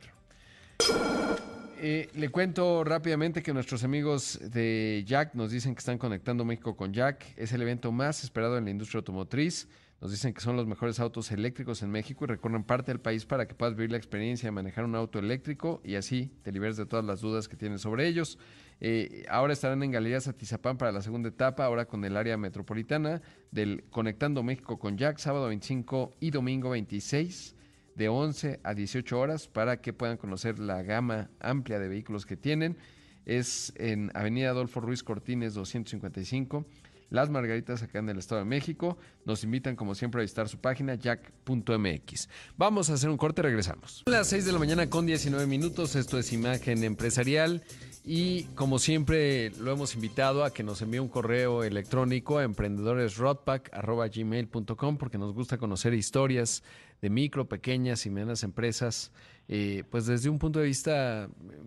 Eh, 1.82 2.10
le 2.14 2.30
cuento 2.30 2.84
rápidamente 2.84 3.42
que 3.42 3.54
nuestros 3.54 3.84
amigos 3.84 4.40
de 4.52 5.04
Jack 5.06 5.34
nos 5.34 5.52
dicen 5.52 5.74
que 5.76 5.80
están 5.80 5.98
conectando 5.98 6.44
México 6.44 6.76
con 6.76 6.94
Jack. 6.94 7.26
Es 7.38 7.54
el 7.54 7.62
evento 7.62 7.92
más 7.92 8.24
esperado 8.24 8.58
en 8.58 8.66
la 8.66 8.72
industria 8.72 9.00
automotriz. 9.00 9.68
Nos 10.02 10.12
dicen 10.12 10.34
que 10.34 10.40
son 10.40 10.56
los 10.56 10.66
mejores 10.66 11.00
autos 11.02 11.30
eléctricos 11.32 11.84
en 11.84 11.92
México 11.92 12.24
y 12.24 12.28
recorren 12.28 12.64
parte 12.64 12.92
del 12.92 13.02
país 13.02 13.26
para 13.26 13.48
que 13.48 13.54
puedas 13.54 13.76
vivir 13.76 13.92
la 13.92 13.98
experiencia 13.98 14.48
de 14.48 14.52
manejar 14.52 14.86
un 14.86 14.96
auto 14.96 15.20
eléctrico 15.20 15.82
y 15.84 15.96
así 15.96 16.32
te 16.42 16.54
liberes 16.54 16.78
de 16.78 16.86
todas 16.86 17.04
las 17.04 17.20
dudas 17.20 17.50
que 17.50 17.58
tienes 17.58 17.82
sobre 17.82 18.08
ellos. 18.08 18.38
Eh, 18.80 19.26
ahora 19.28 19.52
estarán 19.52 19.84
en 19.84 19.92
Galerías 19.92 20.30
Atizapán 20.30 20.78
para 20.78 20.94
la 20.94 21.02
segunda 21.02 21.28
etapa, 21.28 21.66
ahora 21.66 21.86
con 21.86 22.06
el 22.06 22.16
área 22.16 22.38
metropolitana 22.38 23.22
del 23.52 23.84
Conectando 23.90 24.42
México 24.42 24.80
con 24.80 24.98
Jack, 24.98 25.18
sábado 25.18 25.48
25 25.48 26.14
y 26.22 26.32
domingo 26.32 26.70
26 26.70 27.56
de 27.96 28.08
11 28.08 28.62
a 28.64 28.74
18 28.74 29.20
horas 29.20 29.50
para 29.50 29.82
que 29.82 29.92
puedan 29.92 30.16
conocer 30.16 30.60
la 30.60 30.82
gama 30.82 31.30
amplia 31.42 31.78
de 31.78 31.90
vehículos 31.90 32.26
que 32.26 32.38
tienen. 32.38 32.78
Es 33.26 33.74
en 33.76 34.12
Avenida 34.14 34.52
Adolfo 34.52 34.80
Ruiz 34.80 35.04
Cortines 35.04 35.54
255. 35.56 36.66
Las 37.10 37.30
Margaritas 37.30 37.84
acá 37.84 38.00
en 38.00 38.10
el 38.10 38.18
Estado 38.18 38.42
de 38.42 38.46
México. 38.46 38.98
Nos 39.26 39.44
invitan 39.44 39.76
como 39.76 39.94
siempre 39.96 40.22
a 40.22 40.24
visitar 40.24 40.48
su 40.50 40.60
página 40.60 40.96
jack.mx. 40.96 42.30
Vamos 42.58 42.90
a 42.90 42.94
hacer 42.94 43.10
un 43.10 43.18
corte, 43.18 43.42
regresamos. 43.42 44.04
Las 44.06 44.28
6 44.28 44.46
de 44.46 44.52
la 44.52 44.60
mañana 44.60 44.90
con 44.90 45.06
19 45.06 45.48
minutos, 45.48 45.96
esto 45.96 46.20
es 46.20 46.34
Imagen 46.34 46.84
Empresarial. 46.84 47.64
Y 48.04 48.44
como 48.56 48.80
siempre 48.80 49.52
lo 49.60 49.72
hemos 49.72 49.94
invitado 49.94 50.44
a 50.44 50.52
que 50.52 50.64
nos 50.64 50.82
envíe 50.82 50.98
un 51.00 51.10
correo 51.10 51.64
electrónico 51.64 52.40
a 52.40 52.44
emprendedoresrodpack.gmail.com 52.44 54.98
porque 54.98 55.18
nos 55.18 55.34
gusta 55.34 55.58
conocer 55.58 55.94
historias 55.94 56.64
de 57.02 57.10
micro, 57.10 57.48
pequeñas 57.48 58.06
y 58.06 58.10
medianas 58.10 58.44
empresas, 58.44 59.14
eh, 59.48 59.84
pues 59.90 60.06
desde 60.06 60.30
un 60.30 60.40
punto 60.40 60.60
de 60.60 60.66
vista 60.66 61.26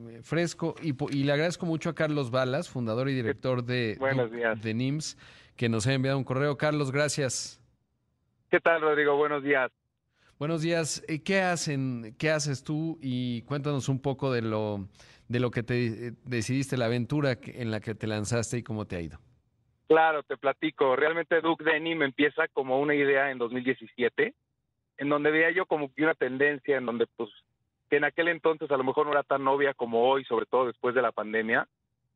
eh, 0.09 0.21
fresco. 0.23 0.75
Y, 0.83 0.93
le 1.25 1.33
agradezco 1.33 1.67
mucho 1.67 1.91
a 1.91 1.95
Carlos 1.95 2.31
Balas, 2.31 2.69
fundador 2.69 3.09
y 3.09 3.15
director 3.15 3.65
de, 3.65 3.99
de 4.62 4.75
NIMS, 4.75 5.17
que 5.57 5.69
nos 5.69 5.87
ha 5.87 5.95
enviado 5.95 6.19
un 6.19 6.25
correo. 6.25 6.57
Carlos, 6.57 6.93
gracias. 6.93 7.61
¿Qué 8.51 8.61
tal, 8.61 8.83
Rodrigo? 8.83 9.17
Buenos 9.17 9.43
días. 9.43 9.71
Buenos 10.39 10.61
días. 10.61 11.05
Eh, 11.09 11.23
¿Qué 11.23 11.41
hacen? 11.41 12.15
¿Qué 12.19 12.31
haces 12.31 12.65
tú? 12.65 12.99
Y 13.01 13.43
cuéntanos 13.43 13.89
un 13.89 14.01
poco 14.01 14.33
de 14.33 14.43
lo 14.43 14.89
de 15.29 15.41
lo 15.41 15.51
que 15.51 15.62
te 15.62 15.87
eh, 15.87 16.12
decidiste, 16.25 16.77
la 16.77 16.87
aventura 16.87 17.39
en 17.43 17.71
la 17.71 17.81
que 17.81 17.95
te 17.95 18.07
lanzaste 18.07 18.59
y 18.59 18.62
cómo 18.62 18.85
te 18.85 18.97
ha 18.97 19.01
ido. 19.01 19.19
Claro, 19.89 20.23
te 20.23 20.37
platico. 20.37 20.97
Realmente 20.97 21.41
Duke 21.41 21.65
Denim 21.65 22.03
empieza 22.03 22.49
como 22.49 22.81
una 22.81 22.95
idea 22.95 23.31
en 23.31 23.39
2017, 23.39 24.35
en 25.02 25.09
donde 25.09 25.32
veía 25.32 25.50
yo 25.50 25.66
como 25.66 25.92
que 25.92 26.04
una 26.04 26.14
tendencia 26.14 26.76
en 26.76 26.87
donde 26.87 27.09
pues 27.16 27.28
que 27.90 27.97
en 27.97 28.04
aquel 28.04 28.28
entonces 28.28 28.71
a 28.71 28.76
lo 28.76 28.85
mejor 28.85 29.04
no 29.04 29.11
era 29.11 29.25
tan 29.25 29.42
novia 29.42 29.75
como 29.75 30.09
hoy, 30.09 30.25
sobre 30.25 30.47
todo 30.47 30.68
después 30.68 30.94
de 30.94 31.02
la 31.02 31.11
pandemia, 31.11 31.66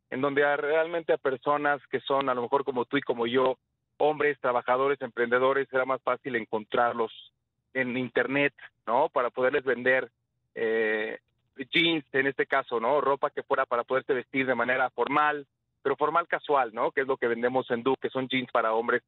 en 0.09 0.21
donde 0.21 0.57
realmente 0.57 1.13
a 1.13 1.19
personas 1.19 1.85
que 1.89 1.99
son 1.99 2.29
a 2.29 2.35
lo 2.35 2.43
mejor 2.43 2.63
como 2.63 2.85
tú 2.85 2.97
y 2.97 3.03
como 3.03 3.27
yo, 3.27 3.59
hombres, 3.99 4.39
trabajadores, 4.39 5.03
emprendedores, 5.03 5.67
era 5.73 5.85
más 5.85 6.01
fácil 6.01 6.37
encontrarlos 6.37 7.11
en 7.75 7.97
internet, 7.97 8.55
¿no? 8.87 9.09
Para 9.09 9.31
poderles 9.31 9.65
vender 9.65 10.09
eh, 10.55 11.19
jeans, 11.73 12.05
en 12.13 12.29
este 12.29 12.47
caso, 12.47 12.79
¿no? 12.79 13.01
Ropa 13.01 13.31
que 13.31 13.43
fuera 13.43 13.67
para 13.67 13.83
poderte 13.83 14.15
vestir 14.15 14.47
de 14.47 14.55
manera 14.55 14.91
formal, 14.91 15.45
pero 15.83 15.97
formal 15.97 16.29
casual, 16.29 16.73
¿no? 16.73 16.93
Que 16.93 17.01
es 17.01 17.09
lo 17.09 17.17
que 17.17 17.27
vendemos 17.27 17.69
en 17.73 17.83
Duke, 17.83 18.03
que 18.03 18.11
son 18.11 18.29
jeans 18.29 18.53
para 18.53 18.75
hombres 18.75 19.03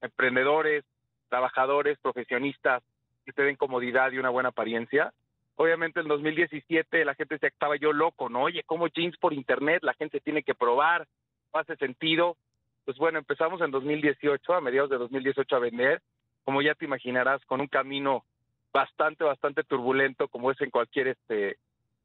emprendedores, 0.00 0.84
trabajadores, 1.28 1.98
profesionistas, 1.98 2.82
que 3.24 3.32
te 3.32 3.42
den 3.42 3.56
comodidad 3.56 4.12
y 4.12 4.18
una 4.18 4.30
buena 4.30 4.50
apariencia. 4.50 5.12
Obviamente 5.56 6.00
en 6.00 6.08
2017 6.08 7.04
la 7.04 7.14
gente 7.14 7.38
se 7.38 7.46
estaba 7.46 7.76
yo 7.76 7.92
loco, 7.92 8.28
¿no? 8.28 8.42
Oye, 8.42 8.62
¿cómo 8.64 8.88
jeans 8.88 9.16
por 9.18 9.32
internet? 9.32 9.82
La 9.82 9.94
gente 9.94 10.20
tiene 10.20 10.42
que 10.42 10.54
probar, 10.54 11.06
no 11.52 11.60
hace 11.60 11.76
sentido. 11.76 12.36
Pues 12.84 12.98
bueno, 12.98 13.18
empezamos 13.18 13.60
en 13.60 13.70
2018, 13.70 14.52
a 14.52 14.60
mediados 14.60 14.90
de 14.90 14.98
2018 14.98 15.56
a 15.56 15.58
vender, 15.58 16.02
como 16.44 16.60
ya 16.60 16.74
te 16.74 16.84
imaginarás, 16.84 17.44
con 17.46 17.60
un 17.60 17.68
camino 17.68 18.24
bastante, 18.72 19.24
bastante 19.24 19.62
turbulento, 19.62 20.28
como 20.28 20.50
es 20.50 20.60
en 20.60 20.70
cualquier, 20.70 21.08
este, 21.08 21.56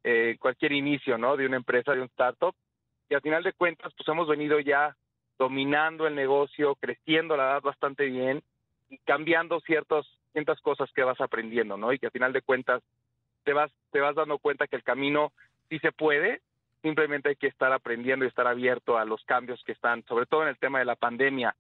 eh, 0.04 0.38
cualquier 0.40 0.72
inicio, 0.72 1.18
¿no? 1.18 1.36
De 1.36 1.46
una 1.46 1.58
empresa, 1.58 1.94
de 1.94 2.02
un 2.02 2.08
startup. 2.08 2.56
Y 3.10 3.16
al 3.16 3.22
final 3.22 3.44
de 3.44 3.54
cuentas, 3.54 3.92
pues 3.98 4.08
hemos 4.08 4.28
venido 4.28 4.60
ya 4.60 4.96
dominando 5.40 6.06
el 6.06 6.16
negocio, 6.16 6.76
creciendo 6.76 7.36
la 7.36 7.52
edad 7.52 7.62
bastante 7.62 8.06
bien 8.06 8.44
y 8.90 8.98
cambiando 9.00 9.60
ciertas, 9.62 10.06
ciertas 10.34 10.60
cosas 10.62 10.90
que 10.94 11.04
vas 11.04 11.20
aprendiendo, 11.22 11.78
¿no? 11.78 11.94
Y 11.94 12.00
que 12.00 12.08
al 12.08 12.12
final 12.12 12.34
de 12.34 12.42
cuentas 12.42 12.82
te 13.44 13.54
vas, 13.54 13.72
te 13.92 14.00
vas 14.00 14.16
dando 14.16 14.38
cuenta 14.38 14.68
que 14.68 14.76
el 14.76 14.84
camino 14.84 15.32
sí 15.70 15.80
se 15.80 15.92
puede, 15.92 16.42
simplemente 16.82 17.30
hay 17.30 17.36
que 17.36 17.48
estar 17.48 17.72
aprendiendo 17.74 18.26
y 18.26 18.28
estar 18.28 18.48
abierto 18.48 18.98
a 18.98 19.06
los 19.06 19.24
cambios 19.26 19.64
que 19.64 19.72
están, 19.72 20.04
sobre 20.06 20.26
todo 20.26 20.44
en 20.44 20.50
el 20.50 20.58
tema 20.58 20.80
de 20.80 20.86
la 20.86 20.96
pandemia, 20.96 21.56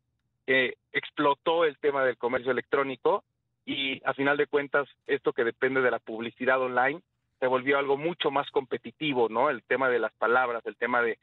que 0.45 0.75
explotó 0.93 1.65
el 1.65 1.77
tema 1.77 2.03
del 2.03 2.17
comercio 2.17 2.51
electrónico 2.51 3.23
y 3.65 4.01
a 4.05 4.13
final 4.13 4.37
de 4.37 4.47
cuentas 4.47 4.87
esto 5.05 5.33
que 5.33 5.43
depende 5.43 5.81
de 5.81 5.91
la 5.91 5.99
publicidad 5.99 6.61
online 6.61 7.01
se 7.39 7.47
volvió 7.47 7.77
algo 7.77 7.97
mucho 7.97 8.31
más 8.31 8.49
competitivo, 8.51 9.29
¿no? 9.29 9.49
El 9.49 9.63
tema 9.63 9.89
de 9.89 9.99
las 9.99 10.11
palabras, 10.13 10.65
el 10.65 10.75
tema 10.75 11.01
de, 11.01 11.17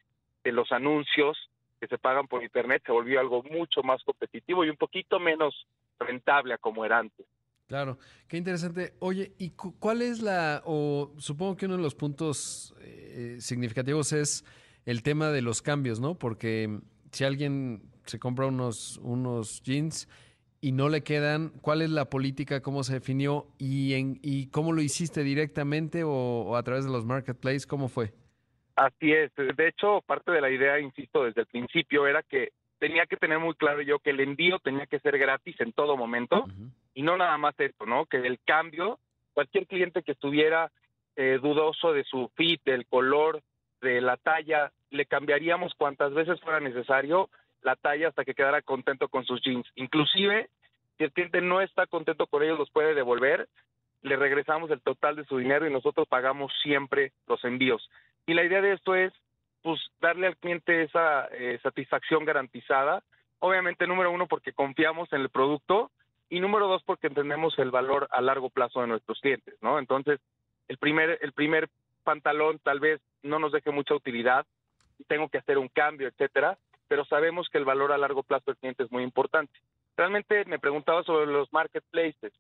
de 0.45 0.53
los 0.53 0.73
anuncios 0.73 1.51
que 1.81 1.89
se 1.89 1.99
pagan 1.99 2.27
por 2.27 2.43
internet 2.43 2.83
se 2.87 2.93
volvió 2.93 3.21
algo 3.21 3.43
mucho 3.43 3.83
más 3.83 4.03
competitivo 4.05 4.65
y 4.65 4.71
un 4.71 4.77
poquito 4.77 5.19
menos 5.21 5.67
rentable 5.99 6.55
a 6.55 6.59
como 6.59 6.85
era 6.85 6.99
antes. 6.99 7.27
Claro, 7.67 7.99
qué 8.29 8.37
interesante. 8.37 8.95
Oye, 9.01 9.33
¿y 9.39 9.51
cuál 9.51 10.03
es 10.03 10.23
la, 10.23 10.63
o 10.65 11.13
supongo 11.19 11.57
que 11.57 11.67
uno 11.67 11.77
de 11.77 11.83
los 11.83 11.97
puntos 11.97 12.75
eh, 12.81 13.37
significativos 13.41 14.13
es 14.13 14.45
el 14.85 15.03
tema 15.03 15.31
de 15.31 15.43
los 15.43 15.63
cambios, 15.63 15.99
¿no? 15.99 16.17
Porque 16.17 16.79
si 17.11 17.25
alguien 17.25 17.83
se 18.05 18.21
compra 18.21 18.47
unos, 18.47 18.99
unos 18.99 19.63
jeans 19.63 20.09
y 20.61 20.73
no 20.73 20.89
le 20.89 21.03
quedan, 21.03 21.51
¿cuál 21.61 21.83
es 21.83 21.91
la 21.91 22.09
política, 22.09 22.63
cómo 22.63 22.85
se 22.85 22.95
definió 22.95 23.49
y, 23.59 23.95
en, 23.95 24.21
y 24.23 24.49
cómo 24.51 24.73
lo 24.73 24.81
hiciste 24.81 25.25
directamente 25.25 26.03
o, 26.05 26.57
a 26.57 26.63
través 26.63 26.85
de 26.85 26.93
los 26.93 27.05
marketplaces? 27.05 27.67
¿Cómo 27.67 27.89
fue? 27.89 28.13
Así 28.77 29.13
es. 29.13 29.33
De 29.35 29.69
hecho, 29.69 30.03
parte 30.07 30.31
de 30.31 30.41
la 30.41 30.51
idea, 30.51 30.79
insisto, 30.79 31.25
desde 31.25 31.41
el 31.41 31.47
principio 31.47 32.07
era 32.07 32.23
que 32.23 32.53
tenía 32.79 33.07
que 33.07 33.17
tener 33.17 33.39
muy 33.39 33.55
claro 33.55 33.83
yo 33.83 33.99
que 33.99 34.11
el 34.11 34.21
envío 34.21 34.59
tenía 34.59 34.87
que 34.87 35.01
ser 35.01 35.19
gratis 35.19 35.61
en 35.61 35.73
todo 35.73 35.97
momento 35.97 36.47
y 36.95 37.03
no 37.03 37.17
nada 37.17 37.37
más 37.39 37.55
esto, 37.59 37.87
¿no? 37.87 38.07
Que 38.07 38.19
el 38.19 38.39
cambio, 38.45 38.99
cualquier 39.35 39.67
cliente 39.67 40.03
que 40.03 40.13
estuviera 40.13 40.71
eh, 41.17 41.39
dudoso 41.43 41.93
de 41.93 42.05
su 42.05 42.31
fit, 42.35 42.63
del 42.65 42.87
color, 42.87 43.43
de 43.81 44.01
la 44.01 44.17
talla, 44.17 44.73
le 44.91 45.07
cambiaríamos 45.07 45.75
cuantas 45.75 46.13
veces 46.13 46.41
fuera 46.41 46.61
necesario 46.61 47.31
la 47.63 47.77
talla 47.77 48.09
hasta 48.09 48.25
que 48.25 48.35
quedara 48.35 48.63
contento 48.63 49.09
con 49.09 49.25
sus 49.25 49.43
jeans. 49.43 49.67
Inclusive, 49.75 50.49
si 50.97 51.05
el 51.05 51.13
cliente 51.13 51.41
no 51.41 51.61
está 51.61 51.87
contento 51.87 52.27
con 52.27 52.43
ellos, 52.43 52.59
los 52.59 52.71
puede 52.71 52.95
devolver, 52.95 53.49
le 54.03 54.17
regresamos 54.17 54.71
el 54.71 54.81
total 54.81 55.17
de 55.17 55.25
su 55.25 55.39
dinero 55.39 55.67
y 55.67 55.73
nosotros 55.73 56.07
pagamos 56.09 56.53
siempre 56.63 57.13
los 57.27 57.43
envíos. 57.45 57.91
Y 58.27 58.35
la 58.35 58.45
idea 58.45 58.61
de 58.61 58.73
esto 58.73 58.95
es, 58.95 59.13
pues, 59.67 59.81
darle 60.01 60.29
al 60.29 60.37
cliente 60.37 60.85
esa 60.85 61.27
eh, 61.33 61.59
satisfacción 61.61 62.25
garantizada. 62.25 63.03
Obviamente, 63.41 63.89
número 63.89 64.13
uno, 64.13 64.29
porque 64.29 64.53
confiamos 64.53 65.13
en 65.13 65.23
el 65.23 65.29
producto 65.29 65.91
y 66.29 66.39
número 66.39 66.69
dos, 66.69 66.85
porque 66.85 67.09
entendemos 67.09 67.59
el 67.59 67.73
valor 67.73 68.07
a 68.13 68.21
largo 68.21 68.49
plazo 68.49 68.81
de 68.81 68.87
nuestros 68.87 69.19
clientes, 69.21 69.57
¿no? 69.63 69.81
Entonces, 69.81 70.21
el 70.69 70.79
primer, 70.79 71.19
el 71.21 71.33
primer 71.33 71.69
pantalón 72.05 72.61
tal 72.61 72.79
vez 72.79 73.01
no 73.25 73.41
nos 73.41 73.51
deje 73.51 73.73
mucha 73.73 73.97
utilidad, 73.97 74.47
tengo 75.09 75.29
que 75.29 75.39
hacer 75.39 75.59
un 75.59 75.67
cambio, 75.67 76.07
etcétera, 76.07 76.57
pero 76.87 77.05
sabemos 77.05 77.49
que 77.49 77.59
el 77.59 77.65
valor 77.65 77.91
a 77.91 77.99
largo 77.99 78.23
plazo 78.23 78.45
del 78.47 78.59
cliente 78.59 78.85
es 78.85 78.93
muy 78.93 79.03
importante. 79.03 79.59
Realmente 79.97 80.45
me 80.45 80.61
preguntaba 80.61 81.03
sobre 81.03 81.27
los 81.27 81.53
marketplaces. 81.53 82.33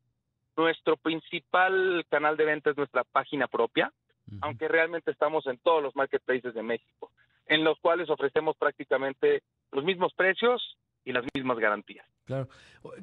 Nuestro 0.56 0.97
principal 0.97 2.06
canal 2.09 2.37
de 2.37 2.45
venta 2.45 2.71
es 2.71 2.76
nuestra 2.76 3.02
página 3.02 3.49
propia, 3.49 3.92
aunque 4.40 4.68
realmente 4.68 5.11
estamos 5.11 5.47
en 5.47 5.59
todos 5.59 5.83
los 5.83 5.95
marketplaces 5.97 6.54
de 6.54 6.62
México, 6.62 7.12
en 7.47 7.64
los 7.64 7.78
cuales 7.80 8.11
ofrecemos 8.11 8.56
prácticamente 8.56 9.42
los 9.73 9.85
mismos 9.85 10.12
precios 10.14 10.76
y 11.04 11.12
las 11.12 11.25
mismas 11.35 11.59
garantías. 11.59 12.06
Claro. 12.25 12.49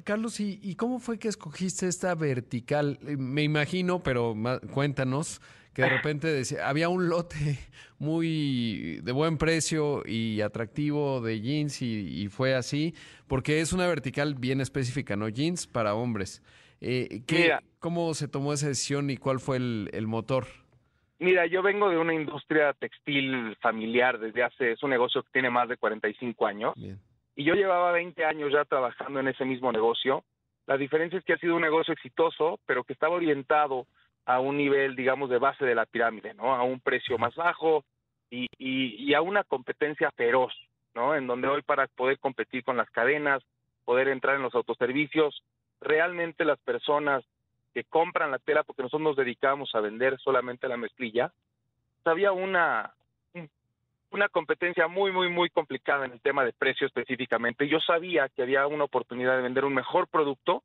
Carlos, 0.04 0.38
¿y, 0.38 0.76
cómo 0.76 0.98
fue 0.98 1.18
que 1.18 1.28
escogiste 1.28 1.88
esta 1.88 2.14
vertical? 2.14 2.98
Eh, 3.02 3.16
me 3.16 3.42
imagino, 3.42 4.02
pero 4.02 4.34
cuéntanos, 4.72 5.40
que 5.72 5.82
de 5.82 5.88
repente 6.02 6.28
decía, 6.28 6.68
había 6.68 6.90
un 6.90 7.08
lote 7.08 7.58
muy 7.98 9.00
de 9.02 9.12
buen 9.12 9.38
precio 9.38 10.02
y 10.06 10.42
atractivo 10.42 11.22
de 11.22 11.40
jeans 11.40 11.80
y, 11.80 12.28
fue 12.28 12.54
así, 12.54 12.94
porque 13.26 13.60
es 13.60 13.72
una 13.72 13.86
vertical 13.86 14.34
bien 14.34 14.60
específica, 14.60 15.16
¿no? 15.16 15.28
Jeans 15.28 15.66
para 15.66 15.94
hombres. 15.94 16.42
Eh, 16.82 17.22
¿qué, 17.26 17.56
¿Cómo 17.78 18.12
se 18.12 18.28
tomó 18.28 18.52
esa 18.52 18.68
decisión 18.68 19.08
y 19.08 19.16
cuál 19.16 19.40
fue 19.40 19.56
el, 19.56 20.06
motor? 20.06 20.46
Mira, 21.24 21.46
yo 21.46 21.62
vengo 21.62 21.88
de 21.88 21.98
una 21.98 22.14
industria 22.14 22.72
textil 22.74 23.56
familiar 23.60 24.18
desde 24.18 24.42
hace, 24.42 24.72
es 24.72 24.82
un 24.82 24.90
negocio 24.90 25.22
que 25.22 25.30
tiene 25.32 25.50
más 25.50 25.68
de 25.68 25.76
45 25.76 26.46
años. 26.46 26.74
Bien 26.76 27.00
y 27.36 27.44
yo 27.44 27.54
llevaba 27.54 27.92
20 27.92 28.24
años 28.24 28.52
ya 28.52 28.64
trabajando 28.64 29.20
en 29.20 29.28
ese 29.28 29.44
mismo 29.44 29.72
negocio. 29.72 30.24
La 30.66 30.76
diferencia 30.76 31.18
es 31.18 31.24
que 31.24 31.32
ha 31.32 31.38
sido 31.38 31.56
un 31.56 31.62
negocio 31.62 31.92
exitoso, 31.92 32.60
pero 32.66 32.84
que 32.84 32.92
estaba 32.92 33.16
orientado 33.16 33.86
a 34.24 34.40
un 34.40 34.56
nivel, 34.56 34.96
digamos, 34.96 35.28
de 35.28 35.38
base 35.38 35.64
de 35.64 35.74
la 35.74 35.84
pirámide, 35.84 36.32
¿no? 36.34 36.54
A 36.54 36.62
un 36.62 36.80
precio 36.80 37.18
más 37.18 37.34
bajo 37.34 37.84
y, 38.30 38.46
y, 38.58 39.12
a 39.14 39.20
una 39.20 39.44
competencia 39.44 40.10
feroz, 40.12 40.54
¿no? 40.94 41.14
En 41.14 41.26
donde 41.26 41.48
hoy 41.48 41.62
para 41.62 41.86
poder 41.88 42.18
competir 42.18 42.64
con 42.64 42.76
las 42.76 42.90
cadenas, 42.90 43.42
poder 43.84 44.08
entrar 44.08 44.36
en 44.36 44.42
los 44.42 44.54
autoservicios, 44.54 45.42
realmente 45.80 46.44
las 46.44 46.58
personas 46.60 47.22
que 47.74 47.84
compran 47.84 48.30
la 48.30 48.38
tela, 48.38 48.62
porque 48.62 48.82
nosotros 48.82 49.02
nos 49.02 49.16
dedicamos 49.16 49.74
a 49.74 49.80
vender 49.80 50.18
solamente 50.20 50.68
la 50.68 50.76
mezclilla, 50.76 51.32
pues 52.02 52.06
había 52.06 52.32
una, 52.32 52.94
una 54.10 54.28
competencia 54.28 54.86
muy, 54.86 55.10
muy, 55.10 55.28
muy 55.28 55.50
complicada 55.50 56.06
en 56.06 56.12
el 56.12 56.20
tema 56.20 56.44
de 56.44 56.52
precio 56.52 56.86
específicamente. 56.86 57.68
Yo 57.68 57.80
sabía 57.80 58.28
que 58.28 58.42
había 58.42 58.66
una 58.68 58.84
oportunidad 58.84 59.36
de 59.36 59.42
vender 59.42 59.64
un 59.64 59.74
mejor 59.74 60.06
producto, 60.06 60.62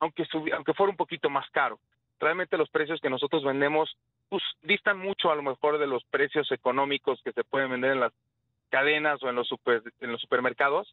aunque, 0.00 0.26
aunque 0.54 0.74
fuera 0.74 0.90
un 0.90 0.98
poquito 0.98 1.30
más 1.30 1.48
caro. 1.50 1.78
Realmente 2.20 2.58
los 2.58 2.68
precios 2.68 3.00
que 3.00 3.08
nosotros 3.08 3.42
vendemos 3.42 3.96
pues, 4.28 4.42
distan 4.62 4.98
mucho 4.98 5.30
a 5.30 5.34
lo 5.34 5.42
mejor 5.42 5.78
de 5.78 5.86
los 5.86 6.04
precios 6.04 6.52
económicos 6.52 7.20
que 7.24 7.32
se 7.32 7.42
pueden 7.42 7.70
vender 7.70 7.92
en 7.92 8.00
las 8.00 8.12
cadenas 8.68 9.22
o 9.22 9.30
en 9.30 9.36
los, 9.36 9.48
super, 9.48 9.82
en 10.00 10.12
los 10.12 10.20
supermercados. 10.20 10.92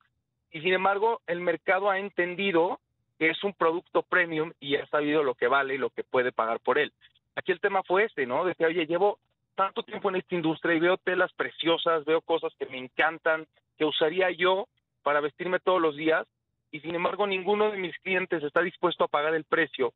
Y 0.51 0.61
sin 0.61 0.73
embargo, 0.73 1.21
el 1.27 1.41
mercado 1.41 1.89
ha 1.89 1.99
entendido 1.99 2.79
es 3.19 3.43
un 3.43 3.53
producto 3.53 4.03
premium 4.03 4.51
y 4.59 4.75
ha 4.75 4.85
sabido 4.87 5.23
lo 5.23 5.35
que 5.35 5.47
vale 5.47 5.75
y 5.75 5.77
lo 5.77 5.89
que 5.89 6.03
puede 6.03 6.31
pagar 6.31 6.59
por 6.59 6.77
él. 6.77 6.93
Aquí 7.35 7.51
el 7.51 7.59
tema 7.59 7.83
fue 7.83 8.05
este, 8.05 8.25
¿no? 8.25 8.45
Decía, 8.45 8.67
oye, 8.67 8.85
llevo 8.85 9.19
tanto 9.55 9.83
tiempo 9.83 10.09
en 10.09 10.17
esta 10.17 10.35
industria 10.35 10.75
y 10.75 10.79
veo 10.79 10.97
telas 10.97 11.33
preciosas, 11.33 12.05
veo 12.05 12.21
cosas 12.21 12.53
que 12.59 12.67
me 12.67 12.77
encantan, 12.77 13.47
que 13.77 13.85
usaría 13.85 14.29
yo 14.31 14.67
para 15.03 15.19
vestirme 15.19 15.59
todos 15.59 15.81
los 15.81 15.95
días 15.95 16.27
y 16.71 16.79
sin 16.81 16.95
embargo 16.95 17.25
ninguno 17.25 17.71
de 17.71 17.77
mis 17.77 17.97
clientes 17.99 18.43
está 18.43 18.61
dispuesto 18.61 19.03
a 19.03 19.07
pagar 19.07 19.33
el 19.33 19.45
precio 19.45 19.93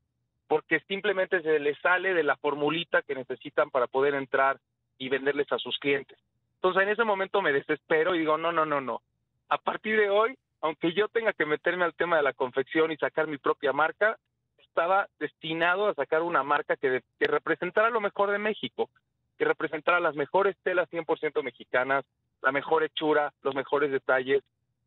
porque 0.51 0.81
simplemente 0.81 1.41
se 1.41 1.59
les 1.59 1.79
sale 1.79 2.13
de 2.13 2.23
la 2.23 2.35
formulita 2.35 3.03
que 3.03 3.15
necesitan 3.15 3.69
para 3.69 3.87
poder 3.87 4.15
entrar 4.15 4.59
y 4.97 5.07
venderles 5.07 5.49
a 5.51 5.57
sus 5.57 5.77
clientes. 5.79 6.17
Entonces 6.55 6.83
en 6.83 6.89
ese 6.89 7.05
momento 7.05 7.41
me 7.41 7.53
desespero 7.53 8.13
y 8.13 8.19
digo, 8.19 8.37
no, 8.37 8.51
no, 8.51 8.65
no, 8.65 8.81
no. 8.81 9.01
A 9.47 9.57
partir 9.57 9.97
de 9.97 10.09
hoy, 10.09 10.37
aunque 10.62 10.94
yo 10.94 11.08
tenga 11.08 11.34
que 11.34 11.46
meterme 11.46 11.86
al 11.86 11.96
tema 11.96 12.18
de 12.18 12.24
la 12.24 12.34
confección 12.34 12.91
y 12.91 12.98
sacar 12.98 13.27
mi 13.27 13.38
propia 13.38 13.74
marca, 13.74 14.18
estaba 14.58 15.08
destinado 15.20 15.88
a 15.88 15.96
sacar 15.96 16.22
una 16.22 16.44
marca 16.44 16.77
que, 16.77 17.01
que 17.20 17.27
representara 17.27 17.89
lo 17.89 18.00
mejor 18.00 18.32
de 18.32 18.38
México, 18.38 18.89
que 19.38 19.46
representara 19.46 20.00
las 20.00 20.15
mejores 20.15 20.56
telas 20.63 20.89
100% 20.89 21.44
mexicanas, 21.44 22.06
la 22.41 22.51
mejor 22.51 22.84
hechura, 22.84 23.34
los 23.41 23.56
mejores 23.56 23.91
detalles. 23.91 24.44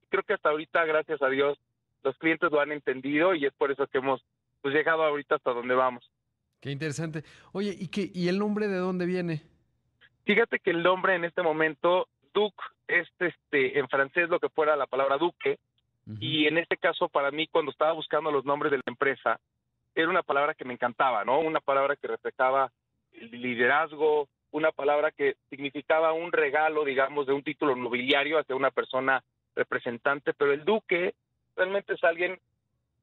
Creo 0.09 0.23
que 0.23 0.35
hasta 0.35 0.51
ahorita, 0.51 0.85
gracias 0.85 1.21
a 1.23 1.29
Dios, 1.29 1.59
los 2.05 2.17
clientes 2.19 2.51
lo 2.51 2.61
han 2.61 2.73
entendido 2.73 3.35
y 3.35 3.47
es 3.47 3.53
por 3.55 3.73
eso 3.73 3.87
que 3.89 3.99
hemos 3.99 4.25
pues, 4.63 4.75
llegado 4.75 5.03
ahorita 5.03 5.35
hasta 5.37 5.53
donde 5.53 5.75
vamos. 5.75 6.09
Qué 6.61 6.71
interesante. 6.71 7.25
Oye, 7.53 7.75
¿y, 7.79 7.89
qué, 7.89 8.11
¿y 8.15 8.29
el 8.29 8.39
nombre 8.39 8.69
de 8.69 8.79
dónde 8.79 9.07
viene? 9.07 9.43
Fíjate 10.25 10.61
que 10.61 10.71
el 10.71 10.83
nombre 10.83 11.15
en 11.15 11.25
este 11.25 11.43
momento, 11.43 12.09
este, 12.33 12.55
en 13.79 13.89
francés 13.89 14.29
lo 14.29 14.41
que 14.41 14.49
fuera 14.49 14.77
la 14.77 14.87
palabra 14.87 15.19
duque, 15.19 15.59
y 16.21 16.47
en 16.47 16.59
este 16.59 16.77
caso 16.77 17.09
para 17.09 17.31
mí 17.31 17.47
cuando 17.47 17.71
estaba 17.71 17.93
buscando 17.93 18.31
los 18.31 18.45
nombres 18.45 18.71
de 18.71 18.79
la 18.79 18.83
empresa, 18.87 19.41
era 19.95 20.09
una 20.09 20.23
palabra 20.23 20.55
que 20.55 20.65
me 20.65 20.75
encantaba, 20.75 21.25
¿no? 21.25 21.41
Una 21.41 21.61
palabra 21.61 21.97
que 21.97 22.09
reflejaba 22.09 22.71
el 23.13 23.31
liderazgo, 23.31 24.29
una 24.51 24.71
palabra 24.71 25.13
que 25.13 25.37
significaba 25.51 26.13
un 26.13 26.31
regalo, 26.33 26.85
digamos, 26.85 27.27
de 27.27 27.33
un 27.33 27.43
título 27.43 27.75
nobiliario 27.75 28.39
hacia 28.39 28.55
una 28.55 28.71
persona 28.71 29.23
representante, 29.57 30.35
pero 30.35 30.53
el 30.53 30.65
duque 30.65 31.15
realmente 31.57 31.95
es 31.95 32.05
alguien 32.05 32.39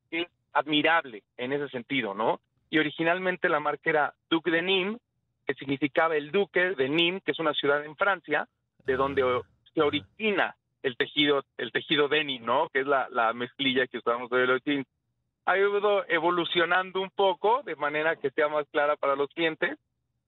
que 0.09 0.21
es 0.21 0.27
admirable 0.53 1.23
en 1.37 1.53
ese 1.53 1.69
sentido, 1.69 2.13
¿no? 2.13 2.39
Y 2.69 2.79
originalmente 2.79 3.49
la 3.49 3.59
marca 3.59 3.89
era 3.89 4.13
Duc 4.29 4.45
de 4.45 4.61
Nîmes, 4.61 5.01
que 5.45 5.53
significaba 5.55 6.15
el 6.15 6.31
duque 6.31 6.71
de 6.75 6.89
Nîmes, 6.89 7.23
que 7.23 7.31
es 7.31 7.39
una 7.39 7.53
ciudad 7.53 7.83
en 7.83 7.95
Francia, 7.95 8.47
de 8.85 8.95
donde 8.95 9.23
ah. 9.23 9.41
se 9.73 9.81
origina 9.81 10.55
el 10.83 10.97
tejido, 10.97 11.43
el 11.57 11.71
tejido 11.71 12.07
denim, 12.07 12.45
¿no? 12.45 12.69
Que 12.69 12.81
es 12.81 12.87
la, 12.87 13.07
la 13.09 13.33
mezclilla 13.33 13.87
que 13.87 13.99
usamos 13.99 14.31
hoy 14.31 14.47
en 14.65 14.85
Ha 15.45 15.57
ido 15.57 16.05
evolucionando 16.07 17.01
un 17.01 17.09
poco 17.09 17.61
de 17.63 17.75
manera 17.75 18.15
que 18.15 18.31
sea 18.31 18.47
más 18.47 18.65
clara 18.71 18.95
para 18.95 19.15
los 19.15 19.29
clientes 19.29 19.77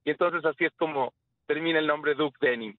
y 0.05 0.11
entonces 0.11 0.43
así 0.45 0.65
es 0.65 0.73
como 0.77 1.13
termina 1.45 1.79
el 1.79 1.87
nombre 1.87 2.15
Duke 2.15 2.37
Denim. 2.41 2.75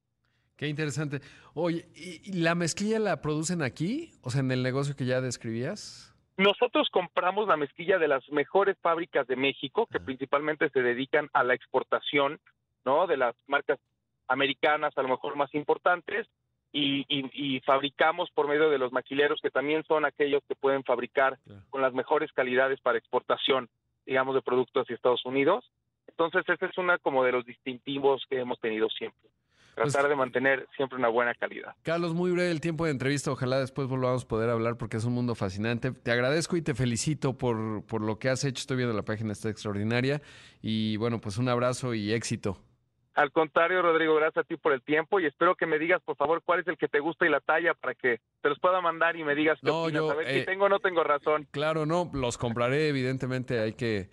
Qué 0.56 0.68
interesante. 0.68 1.20
Oye, 1.54 1.88
¿y 1.94 2.32
la 2.40 2.54
mezclilla 2.54 3.00
la 3.00 3.20
producen 3.20 3.62
aquí? 3.62 4.12
O 4.22 4.30
sea, 4.30 4.40
en 4.40 4.52
el 4.52 4.62
negocio 4.62 4.94
que 4.94 5.04
ya 5.04 5.20
describías. 5.20 6.14
Nosotros 6.36 6.88
compramos 6.90 7.48
la 7.48 7.56
mezclilla 7.56 7.98
de 7.98 8.08
las 8.08 8.28
mejores 8.30 8.76
fábricas 8.80 9.26
de 9.26 9.36
México, 9.36 9.86
que 9.86 10.00
principalmente 10.00 10.68
se 10.70 10.82
dedican 10.82 11.28
a 11.32 11.44
la 11.44 11.54
exportación, 11.54 12.40
¿no? 12.84 13.06
De 13.06 13.16
las 13.16 13.34
marcas 13.46 13.78
americanas, 14.28 14.96
a 14.96 15.02
lo 15.02 15.08
mejor 15.08 15.36
más 15.36 15.52
importantes, 15.54 16.26
y, 16.74 17.60
fabricamos 17.64 18.30
por 18.30 18.48
medio 18.48 18.68
de 18.68 18.78
los 18.78 18.92
maquileros, 18.92 19.40
que 19.40 19.50
también 19.50 19.84
son 19.84 20.04
aquellos 20.04 20.42
que 20.48 20.56
pueden 20.56 20.82
fabricar 20.82 21.38
con 21.70 21.80
las 21.80 21.94
mejores 21.94 22.32
calidades 22.32 22.80
para 22.80 22.98
exportación, 22.98 23.68
digamos, 24.04 24.34
de 24.34 24.42
productos 24.42 24.82
hacia 24.82 24.96
Estados 24.96 25.24
Unidos. 25.24 25.64
Entonces, 26.08 26.44
ese 26.48 26.66
es 26.66 26.76
uno 26.76 26.98
como 27.00 27.24
de 27.24 27.32
los 27.32 27.46
distintivos 27.46 28.24
que 28.28 28.40
hemos 28.40 28.58
tenido 28.60 28.88
siempre. 28.90 29.30
Pues 29.74 29.92
Tratar 29.92 30.08
de 30.08 30.14
mantener 30.14 30.68
siempre 30.76 30.98
una 30.98 31.08
buena 31.08 31.34
calidad. 31.34 31.74
Carlos, 31.82 32.14
muy 32.14 32.30
breve 32.30 32.50
el 32.50 32.60
tiempo 32.60 32.84
de 32.84 32.92
entrevista. 32.92 33.32
Ojalá 33.32 33.58
después 33.58 33.88
volvamos 33.88 34.24
a 34.24 34.28
poder 34.28 34.50
hablar 34.50 34.76
porque 34.76 34.98
es 34.98 35.04
un 35.04 35.14
mundo 35.14 35.34
fascinante. 35.34 35.90
Te 35.90 36.12
agradezco 36.12 36.56
y 36.56 36.62
te 36.62 36.74
felicito 36.74 37.36
por, 37.36 37.84
por 37.86 38.00
lo 38.00 38.20
que 38.20 38.28
has 38.28 38.44
hecho. 38.44 38.60
Estoy 38.60 38.76
viendo 38.76 38.94
la 38.94 39.02
página, 39.02 39.32
está 39.32 39.48
extraordinaria. 39.48 40.22
Y 40.62 40.96
bueno, 40.98 41.20
pues 41.20 41.38
un 41.38 41.48
abrazo 41.48 41.92
y 41.92 42.12
éxito. 42.12 42.56
Al 43.14 43.30
contrario, 43.30 43.80
Rodrigo, 43.80 44.16
gracias 44.16 44.44
a 44.44 44.48
ti 44.48 44.56
por 44.56 44.72
el 44.72 44.82
tiempo 44.82 45.20
y 45.20 45.26
espero 45.26 45.54
que 45.54 45.66
me 45.66 45.78
digas, 45.78 46.02
por 46.04 46.16
favor, 46.16 46.42
cuál 46.44 46.60
es 46.60 46.66
el 46.66 46.76
que 46.76 46.88
te 46.88 46.98
gusta 46.98 47.24
y 47.26 47.30
la 47.30 47.40
talla 47.40 47.74
para 47.74 47.94
que 47.94 48.20
te 48.42 48.48
los 48.48 48.58
pueda 48.58 48.80
mandar 48.80 49.16
y 49.16 49.22
me 49.22 49.36
digas 49.36 49.58
qué 49.62 49.70
opinas, 49.70 50.10
a 50.10 50.14
ver 50.14 50.26
si 50.26 50.38
eh, 50.40 50.44
tengo 50.44 50.64
o 50.64 50.68
no 50.68 50.80
tengo 50.80 51.04
razón. 51.04 51.46
Claro, 51.52 51.86
no, 51.86 52.10
los 52.12 52.36
compraré, 52.38 52.88
evidentemente 52.88 53.60
hay 53.60 53.74
que 53.74 54.10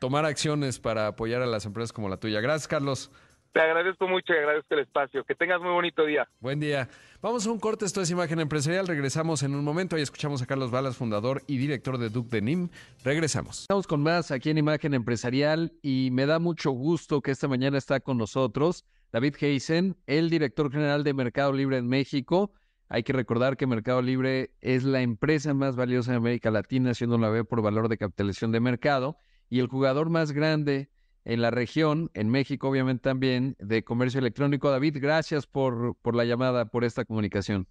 tomar 0.00 0.24
acciones 0.24 0.80
para 0.80 1.08
apoyar 1.08 1.42
a 1.42 1.46
las 1.46 1.66
empresas 1.66 1.92
como 1.92 2.08
la 2.08 2.16
tuya. 2.16 2.40
Gracias, 2.40 2.68
Carlos. 2.68 3.10
Te 3.52 3.60
agradezco 3.60 4.08
mucho 4.08 4.32
y 4.32 4.36
agradezco 4.38 4.74
el 4.74 4.80
espacio. 4.80 5.24
Que 5.24 5.34
tengas 5.34 5.60
muy 5.60 5.72
bonito 5.72 6.06
día. 6.06 6.26
Buen 6.40 6.58
día. 6.58 6.88
Vamos 7.20 7.46
a 7.46 7.50
un 7.50 7.60
corte, 7.60 7.84
esto 7.84 8.00
es 8.00 8.10
Imagen 8.10 8.40
Empresarial. 8.40 8.86
Regresamos 8.86 9.42
en 9.42 9.54
un 9.54 9.62
momento 9.62 9.98
y 9.98 10.00
escuchamos 10.00 10.40
a 10.40 10.46
Carlos 10.46 10.70
Balas, 10.70 10.96
fundador 10.96 11.42
y 11.46 11.58
director 11.58 11.98
de 11.98 12.08
Duc 12.08 12.30
de 12.30 12.40
NIM. 12.40 12.70
Regresamos. 13.04 13.60
Estamos 13.60 13.86
con 13.86 14.02
más 14.02 14.30
aquí 14.30 14.48
en 14.48 14.56
Imagen 14.56 14.94
Empresarial 14.94 15.74
y 15.82 16.08
me 16.12 16.24
da 16.24 16.38
mucho 16.38 16.70
gusto 16.70 17.20
que 17.20 17.30
esta 17.30 17.46
mañana 17.46 17.76
está 17.76 18.00
con 18.00 18.16
nosotros 18.16 18.86
David 19.12 19.36
Heisen, 19.38 19.96
el 20.06 20.30
director 20.30 20.72
general 20.72 21.04
de 21.04 21.12
Mercado 21.12 21.52
Libre 21.52 21.76
en 21.76 21.86
México. 21.86 22.52
Hay 22.88 23.02
que 23.02 23.12
recordar 23.12 23.58
que 23.58 23.66
Mercado 23.66 24.00
Libre 24.00 24.52
es 24.62 24.84
la 24.84 25.02
empresa 25.02 25.52
más 25.52 25.76
valiosa 25.76 26.12
de 26.12 26.16
América 26.16 26.50
Latina, 26.50 26.94
siendo 26.94 27.18
la 27.18 27.28
B 27.28 27.44
por 27.44 27.60
valor 27.60 27.90
de 27.90 27.98
capitalización 27.98 28.50
de 28.52 28.60
mercado 28.60 29.18
y 29.50 29.60
el 29.60 29.66
jugador 29.66 30.08
más 30.08 30.32
grande 30.32 30.88
en 31.24 31.40
la 31.42 31.50
región, 31.50 32.10
en 32.14 32.28
México 32.28 32.68
obviamente 32.68 33.02
también, 33.02 33.56
de 33.58 33.84
comercio 33.84 34.20
electrónico. 34.20 34.70
David, 34.70 34.98
gracias 35.00 35.46
por, 35.46 35.96
por 36.02 36.14
la 36.14 36.24
llamada, 36.24 36.66
por 36.66 36.84
esta 36.84 37.04
comunicación. 37.04 37.68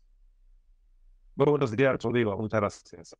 Muy 1.36 1.48
buenos 1.48 1.76
días, 1.76 2.02
Rodrigo. 2.02 2.38
Muchas 2.38 2.60
gracias. 2.60 3.16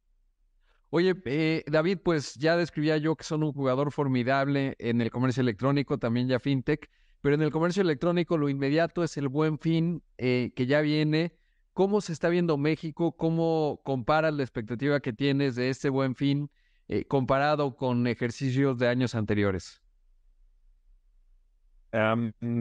Oye, 0.90 1.16
eh, 1.26 1.64
David, 1.68 2.00
pues 2.04 2.36
ya 2.36 2.58
describía 2.58 2.98
yo 2.98 3.16
que 3.16 3.24
son 3.24 3.44
un 3.44 3.54
jugador 3.54 3.92
formidable 3.92 4.76
en 4.78 5.00
el 5.02 5.10
comercio 5.10 5.42
electrónico, 5.42 5.98
también 5.98 6.28
ya 6.28 6.40
fintech, 6.40 6.90
pero 7.22 7.36
en 7.36 7.42
el 7.42 7.52
comercio 7.52 7.82
electrónico 7.82 8.38
lo 8.38 8.50
inmediato 8.50 9.04
es 9.04 9.16
el 9.16 9.30
buen 9.30 9.58
fin 9.58 10.04
eh, 10.18 10.52
que 10.56 10.66
ya 10.66 10.82
viene. 10.82 11.34
¿Cómo 11.74 12.02
se 12.02 12.12
está 12.12 12.28
viendo 12.28 12.58
México? 12.58 13.16
¿Cómo 13.16 13.80
comparas 13.86 14.34
la 14.34 14.44
expectativa 14.44 15.00
que 15.00 15.14
tienes 15.14 15.56
de 15.56 15.70
este 15.70 15.88
buen 15.88 16.16
fin 16.16 16.52
eh, 16.90 17.06
comparado 17.06 17.78
con 17.78 18.06
ejercicios 18.06 18.78
de 18.78 18.90
años 18.90 19.16
anteriores? 19.16 19.81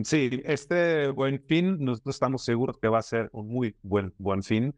Sí, 0.04 0.42
este 0.44 1.08
buen 1.08 1.40
fin, 1.40 1.76
nosotros 1.84 2.16
estamos 2.16 2.44
seguros 2.44 2.78
que 2.78 2.88
va 2.88 2.98
a 2.98 3.02
ser 3.02 3.30
un 3.32 3.48
muy 3.48 3.76
buen, 3.82 4.12
buen 4.18 4.42
fin, 4.42 4.74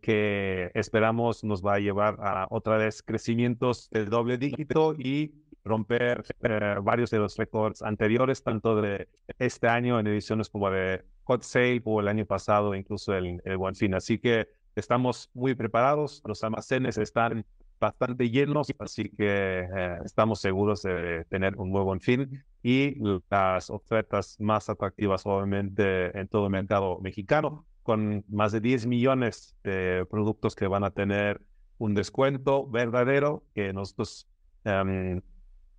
que 0.00 0.70
esperamos 0.74 1.44
nos 1.44 1.64
va 1.64 1.74
a 1.74 1.78
llevar 1.78 2.16
a 2.20 2.46
otra 2.50 2.76
vez 2.76 3.02
crecimientos 3.02 3.88
del 3.90 4.08
doble 4.08 4.38
dígito 4.38 4.94
y 4.98 5.34
romper 5.64 6.24
eh, 6.42 6.76
varios 6.82 7.10
de 7.10 7.18
los 7.18 7.36
récords 7.36 7.82
anteriores, 7.82 8.42
tanto 8.42 8.80
de 8.80 9.08
este 9.38 9.68
año 9.68 10.00
en 10.00 10.06
ediciones 10.06 10.48
como 10.48 10.70
de 10.70 11.04
Hot 11.24 11.42
Sale 11.42 11.82
o 11.84 12.00
el 12.00 12.08
año 12.08 12.24
pasado, 12.24 12.74
incluso 12.74 13.14
el, 13.14 13.40
el 13.44 13.56
Buen 13.56 13.74
Fin. 13.74 13.94
Así 13.94 14.18
que 14.18 14.48
estamos 14.74 15.30
muy 15.34 15.54
preparados, 15.54 16.22
los 16.24 16.42
almacenes 16.44 16.96
están 16.98 17.44
bastante 17.80 18.30
llenos, 18.30 18.72
así 18.78 19.08
que 19.08 19.60
eh, 19.60 19.98
estamos 20.04 20.40
seguros 20.40 20.82
de 20.82 21.24
tener 21.24 21.56
un 21.56 21.72
nuevo 21.72 21.92
en 21.94 22.00
fin 22.00 22.44
y 22.62 22.96
las 23.30 23.70
ofertas 23.70 24.36
más 24.38 24.68
atractivas 24.68 25.24
obviamente 25.24 26.16
en 26.18 26.28
todo 26.28 26.46
el 26.46 26.52
mercado 26.52 27.00
mexicano, 27.00 27.64
con 27.82 28.24
más 28.28 28.52
de 28.52 28.60
10 28.60 28.86
millones 28.86 29.56
de 29.64 30.06
productos 30.10 30.54
que 30.54 30.66
van 30.66 30.84
a 30.84 30.90
tener 30.90 31.40
un 31.78 31.94
descuento 31.94 32.68
verdadero 32.68 33.42
que 33.54 33.72
nosotros 33.72 34.28
em, 34.64 35.22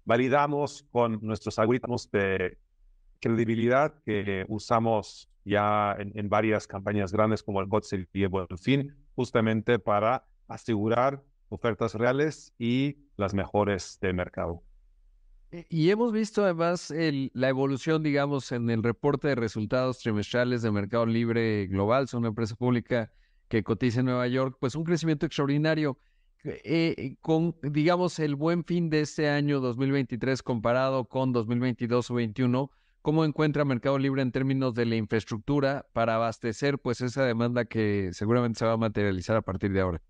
validamos 0.04 0.84
con 0.92 1.20
nuestros 1.22 1.60
algoritmos 1.60 2.10
de 2.10 2.58
credibilidad 3.20 3.94
que 4.04 4.46
usamos 4.48 5.30
ya 5.46 5.96
en, 6.00 6.30
varias 6.30 6.66
campañas 6.66 7.12
grandes 7.12 7.44
como 7.44 7.62
el 7.62 7.68
Godsell 7.68 8.08
y 8.14 8.24
el 8.24 8.30
Buen 8.30 8.48
Fin, 8.58 8.96
justamente 9.16 9.78
para 9.78 10.26
asegurar 10.48 11.22
ofertas 11.52 11.94
reales 11.96 12.54
y 12.58 12.98
las 13.18 13.34
mejores 13.34 14.00
de 14.02 14.14
mercado. 14.14 14.64
Eh, 15.52 15.66
y 15.70 15.90
hemos 15.90 16.14
visto 16.14 16.44
además 16.44 16.94
la 17.34 17.50
evolución, 17.50 18.02
digamos, 18.04 18.52
en 18.54 18.70
el 18.70 18.82
reporte 18.82 19.28
de 19.28 19.36
resultados 19.36 20.00
trimestrales 20.00 20.62
de 20.62 20.72
Mercado 20.72 21.06
Libre 21.06 21.68
Global, 21.68 22.08
son 22.08 22.20
una 22.20 22.30
empresa 22.30 22.56
pública 22.56 23.12
que 23.50 23.64
cotiza 23.64 24.00
en 24.00 24.06
Nueva 24.06 24.28
York, 24.28 24.56
pues 24.60 24.76
un 24.76 24.86
crecimiento 24.86 25.26
extraordinario. 25.26 26.00
Eh, 26.44 26.96
eh, 26.98 27.16
con, 27.22 27.56
digamos, 27.62 28.18
el 28.18 28.36
buen 28.36 28.64
fin 28.64 28.90
de 28.90 29.02
este 29.02 29.30
año 29.30 29.60
2023 29.60 30.42
comparado 30.42 31.06
con 31.06 31.34
2022 31.34 32.10
o 32.10 32.14
2021, 32.14 32.72
¿cómo 33.02 33.26
encuentra 33.26 33.66
Mercado 33.66 34.00
Libre 34.00 34.22
en 34.22 34.32
términos 34.32 34.74
de 34.74 34.86
la 34.86 34.96
infraestructura 34.96 35.86
para 35.94 36.16
abastecer 36.16 36.80
pues 36.80 37.02
esa 37.02 37.26
demanda 37.26 37.66
que 37.66 38.10
seguramente 38.14 38.60
se 38.60 38.66
va 38.66 38.74
a 38.74 38.78
materializar 38.78 39.36
a 39.36 39.42
partir 39.42 39.72
de 39.74 39.82
ahora? 39.82 40.02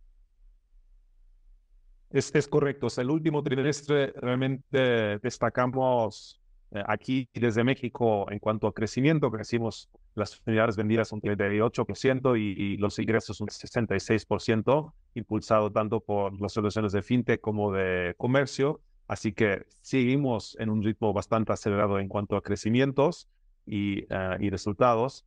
Es, 2.11 2.33
es 2.35 2.47
correcto. 2.47 2.89
Sea, 2.89 3.03
el 3.03 3.09
último 3.09 3.41
trimestre 3.41 4.11
realmente 4.15 5.17
destacamos 5.19 6.41
eh, 6.71 6.83
aquí 6.85 7.29
desde 7.33 7.63
México 7.63 8.29
en 8.29 8.39
cuanto 8.39 8.67
a 8.67 8.73
crecimiento. 8.73 9.31
Crecimos 9.31 9.89
las 10.15 10.41
unidades 10.45 10.75
vendidas 10.75 11.11
un 11.13 11.21
38% 11.21 12.37
y, 12.37 12.73
y 12.73 12.77
los 12.77 12.99
ingresos 12.99 13.39
un 13.39 13.47
66%, 13.47 14.93
impulsado 15.15 15.71
tanto 15.71 16.01
por 16.01 16.39
las 16.41 16.51
soluciones 16.51 16.91
de 16.91 17.01
fintech 17.01 17.39
como 17.39 17.71
de 17.71 18.13
comercio. 18.17 18.81
Así 19.07 19.33
que 19.33 19.65
seguimos 19.81 20.55
en 20.59 20.69
un 20.69 20.83
ritmo 20.83 21.13
bastante 21.13 21.53
acelerado 21.53 21.99
en 21.99 22.07
cuanto 22.07 22.35
a 22.35 22.41
crecimientos 22.41 23.27
y, 23.65 24.05
eh, 24.09 24.37
y 24.39 24.49
resultados. 24.49 25.25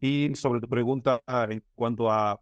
y 0.00 0.34
sobre 0.34 0.60
tu 0.60 0.68
pregunta 0.68 1.20
en 1.28 1.62
cuanto 1.74 2.10
a 2.10 2.40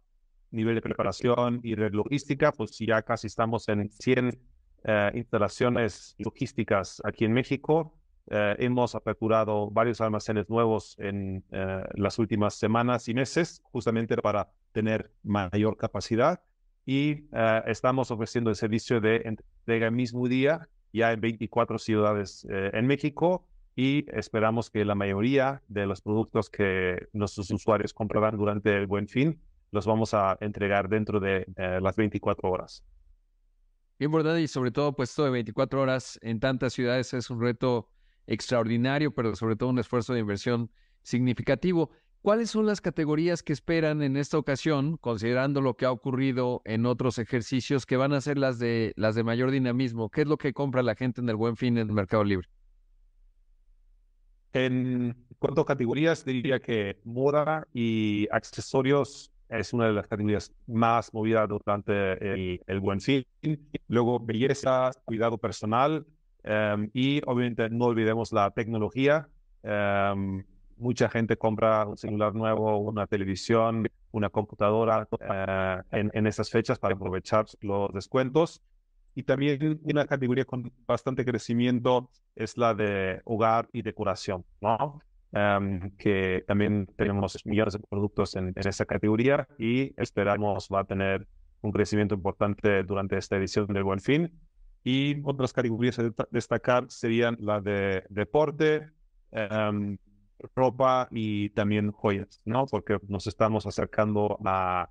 nivel 0.51 0.75
de 0.75 0.81
preparación 0.81 1.59
y 1.63 1.75
de 1.75 1.89
logística, 1.89 2.51
pues 2.51 2.77
ya 2.77 3.01
casi 3.01 3.27
estamos 3.27 3.67
en 3.69 3.89
100 3.89 4.39
eh, 4.83 5.11
instalaciones 5.13 6.15
logísticas 6.17 7.01
aquí 7.05 7.25
en 7.25 7.33
México. 7.33 7.93
Eh, 8.27 8.55
hemos 8.59 8.95
aperturado 8.95 9.69
varios 9.69 10.01
almacenes 10.01 10.49
nuevos 10.49 10.95
en 10.99 11.43
eh, 11.51 11.83
las 11.95 12.19
últimas 12.19 12.55
semanas 12.55 13.07
y 13.07 13.13
meses, 13.13 13.61
justamente 13.71 14.15
para 14.17 14.49
tener 14.71 15.11
mayor 15.23 15.77
capacidad. 15.77 16.41
Y 16.83 17.25
estamos 17.67 18.09
ofreciendo 18.09 18.49
el 18.49 18.55
servicio 18.55 18.99
de 18.99 19.17
entrega 19.17 19.85
el 19.85 19.91
mismo 19.91 20.27
día 20.27 20.67
ya 20.91 21.13
en 21.13 21.21
24 21.21 21.77
ciudades 21.77 22.45
en 22.49 22.87
México 22.87 23.45
y 23.75 24.05
esperamos 24.11 24.71
que 24.71 24.83
la 24.83 24.95
mayoría 24.95 25.61
de 25.67 25.85
los 25.85 26.01
productos 26.01 26.49
que 26.49 27.07
nuestros 27.13 27.51
usuarios 27.51 27.93
comprarán 27.93 28.35
durante 28.35 28.75
el 28.75 28.87
buen 28.87 29.07
fin 29.07 29.39
los 29.71 29.85
vamos 29.85 30.13
a 30.13 30.37
entregar 30.41 30.89
dentro 30.89 31.19
de 31.19 31.45
las 31.81 31.95
24 31.95 32.49
horas. 32.49 32.83
Bien, 33.97 34.11
verdad, 34.11 34.37
y 34.37 34.47
sobre 34.47 34.71
todo, 34.71 34.93
pues 34.95 35.11
esto 35.11 35.23
de 35.25 35.31
24 35.31 35.81
horas 35.81 36.19
en 36.21 36.39
tantas 36.39 36.73
ciudades 36.73 37.13
es 37.13 37.29
un 37.29 37.39
reto 37.39 37.89
extraordinario, 38.27 39.13
pero 39.13 39.35
sobre 39.35 39.55
todo 39.55 39.69
un 39.69 39.79
esfuerzo 39.79 40.13
de 40.13 40.19
inversión 40.19 40.71
significativo. 41.03 41.91
¿Cuáles 42.21 42.51
son 42.51 42.67
las 42.67 42.81
categorías 42.81 43.41
que 43.41 43.53
esperan 43.53 44.03
en 44.03 44.15
esta 44.15 44.37
ocasión, 44.37 44.97
considerando 44.97 45.61
lo 45.61 45.75
que 45.75 45.85
ha 45.85 45.91
ocurrido 45.91 46.61
en 46.65 46.85
otros 46.85 47.17
ejercicios, 47.17 47.85
que 47.85 47.97
van 47.97 48.13
a 48.13 48.21
ser 48.21 48.37
las 48.37 48.59
de 48.59 48.93
las 48.95 49.15
de 49.15 49.23
mayor 49.23 49.49
dinamismo? 49.49 50.09
¿Qué 50.09 50.21
es 50.21 50.27
lo 50.27 50.37
que 50.37 50.53
compra 50.53 50.83
la 50.83 50.95
gente 50.95 51.21
en 51.21 51.29
el 51.29 51.35
Buen 51.35 51.55
Fin 51.55 51.77
en 51.77 51.87
el 51.87 51.93
Mercado 51.93 52.23
Libre? 52.23 52.47
En 54.53 55.15
cuanto 55.39 55.61
a 55.61 55.65
categorías, 55.65 56.25
diría 56.25 56.59
que 56.59 56.99
moda 57.05 57.67
y 57.73 58.27
accesorios 58.31 59.30
es 59.51 59.73
una 59.73 59.87
de 59.87 59.93
las 59.93 60.07
categorías 60.07 60.51
más 60.65 61.13
movidas 61.13 61.47
durante 61.49 62.61
el, 62.65 62.79
buen 62.79 63.01
fin. 63.01 63.25
Luego, 63.87 64.19
belleza, 64.19 64.91
cuidado 65.03 65.37
personal 65.37 66.05
em, 66.43 66.89
y 66.93 67.21
obviamente 67.25 67.69
no 67.69 67.85
olvidemos 67.85 68.31
la 68.31 68.49
tecnología. 68.51 69.27
Em, 69.61 70.43
mucha 70.77 71.09
gente 71.09 71.37
compra 71.37 71.85
un 71.85 71.97
celular 71.97 72.33
nuevo, 72.33 72.77
una 72.77 73.05
televisión, 73.07 73.87
una 74.11 74.29
computadora 74.29 75.07
eh, 75.19 75.77
en, 75.91 76.11
en 76.13 76.27
esas 76.27 76.49
fechas 76.49 76.79
para 76.79 76.95
aprovechar 76.95 77.45
los 77.59 77.91
descuentos. 77.93 78.61
Y 79.13 79.23
también 79.23 79.81
una 79.83 80.05
categoría 80.05 80.45
con 80.45 80.71
bastante 80.87 81.25
crecimiento 81.25 82.09
es 82.35 82.57
la 82.57 82.73
de 82.73 83.21
hogar 83.25 83.67
y 83.73 83.81
decoración, 83.81 84.45
¿no? 84.61 85.01
Que 85.31 86.43
también 86.45 86.87
tenemos 86.97 87.45
millones 87.45 87.73
de 87.73 87.79
productos 87.79 88.35
en, 88.35 88.53
esa 88.55 88.85
categoría 88.85 89.47
y 89.57 89.93
esperamos 89.95 90.67
va 90.73 90.81
a 90.81 90.83
tener 90.83 91.27
un 91.61 91.71
crecimiento 91.71 92.15
importante 92.15 92.83
durante 92.83 93.17
esta 93.17 93.37
edición 93.37 93.67
del 93.67 93.83
Buen 93.83 93.99
Fin. 93.99 94.31
Y 94.83 95.21
otras 95.23 95.53
categorías 95.53 95.99
a 95.99 96.11
destacar 96.31 96.85
serían 96.89 97.37
la 97.39 97.61
de 97.61 98.03
deporte, 98.09 98.89
ropa 100.55 101.07
y 101.11 101.49
también 101.49 101.91
joyas, 101.91 102.41
¿no? 102.45 102.65
Porque 102.65 102.97
nos 103.07 103.27
estamos 103.27 103.65
acercando 103.65 104.37
a 104.45 104.89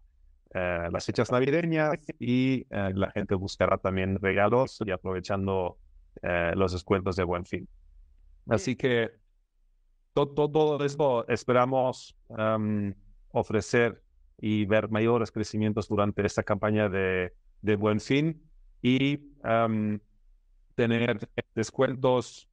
eh, 0.52 0.88
las 0.90 1.06
fechas 1.06 1.30
navideñas 1.30 1.98
y 2.18 2.66
eh, 2.70 2.92
la 2.94 3.10
gente 3.12 3.34
buscará 3.34 3.78
también 3.78 4.18
regalos 4.20 4.82
y 4.84 4.90
aprovechando 4.90 5.78
eh, 6.22 6.52
los 6.56 6.72
descuentos 6.72 7.16
de 7.16 7.24
Buen 7.24 7.44
Fin. 7.44 7.68
Así 8.48 8.76
que 8.76 9.10
todo, 10.14 10.84
esto 10.84 11.26
esperamos 11.28 12.16
ofrecer 13.32 14.02
y 14.38 14.64
ver 14.64 14.90
mayores 14.90 15.30
crecimientos 15.30 15.88
durante 15.88 16.24
esta 16.24 16.42
campaña 16.42 16.88
de, 16.88 17.32
de 17.62 17.76
Buen 17.76 18.00
Fin 18.00 18.42
y 18.82 19.18
tener 20.74 21.28
descuentos 21.54 22.48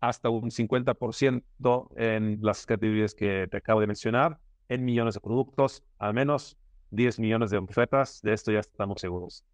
hasta 0.00 0.28
un 0.28 0.50
50% 0.50 1.88
en 1.96 2.38
las 2.42 2.66
categorías 2.66 3.14
que 3.14 3.48
te 3.50 3.56
acabo 3.56 3.80
de 3.80 3.86
mencionar, 3.86 4.38
en 4.68 4.84
millones 4.84 5.14
de 5.14 5.20
productos, 5.20 5.82
al 5.98 6.14
menos 6.14 6.58
10 6.90 7.18
millones 7.18 7.50
de 7.50 7.58
ofertas, 7.58 8.20
de 8.22 8.34
esto 8.34 8.52
ya 8.52 8.60
estamos 8.60 9.00
seguros. 9.00 9.44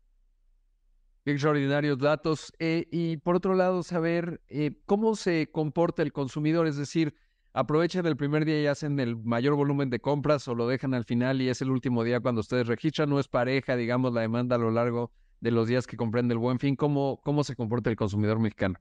Extraordinarios 1.25 1.99
datos. 1.99 2.53
Eh, 2.59 2.87
y 2.91 3.19
por 3.19 3.37
otro 3.37 3.55
lado, 3.55 3.83
saber 3.83 4.41
eh, 4.49 4.73
cómo 4.87 5.17
se 5.17 5.51
comporta 5.51 6.03
el 6.03 6.13
consumidor, 6.13 6.67
es 6.67 6.77
decir, 6.77 7.15
aprovechan 7.53 8.07
el 8.07 8.17
primer 8.17 8.45
día 8.45 8.61
y 8.61 8.67
hacen 8.67 8.99
el 9.01 9.17
mayor 9.17 9.55
volumen 9.55 9.91
de 9.91 10.01
compras 10.01 10.47
o 10.49 10.55
lo 10.55 10.67
dejan 10.69 10.95
al 10.95 11.05
final 11.05 11.43
y 11.43 11.49
es 11.49 11.61
el 11.63 11.71
último 11.71 12.05
día 12.05 12.21
cuando 12.21 12.41
ustedes 12.41 12.67
registran, 12.67 13.11
no 13.11 13.19
es 13.19 13.29
pareja, 13.29 13.77
digamos, 13.77 14.13
la 14.13 14.23
demanda 14.23 14.57
a 14.57 14.59
lo 14.59 14.71
largo 14.71 15.13
de 15.41 15.51
los 15.51 15.69
días 15.69 15.87
que 15.87 15.97
comprende 15.97 16.33
el 16.33 16.39
buen 16.39 16.59
fin. 16.59 16.77
¿Cómo, 16.77 17.21
cómo 17.25 17.45
se 17.45 17.57
comporta 17.57 17.91
el 17.91 17.97
consumidor 17.97 18.39
mexicano? 18.39 18.77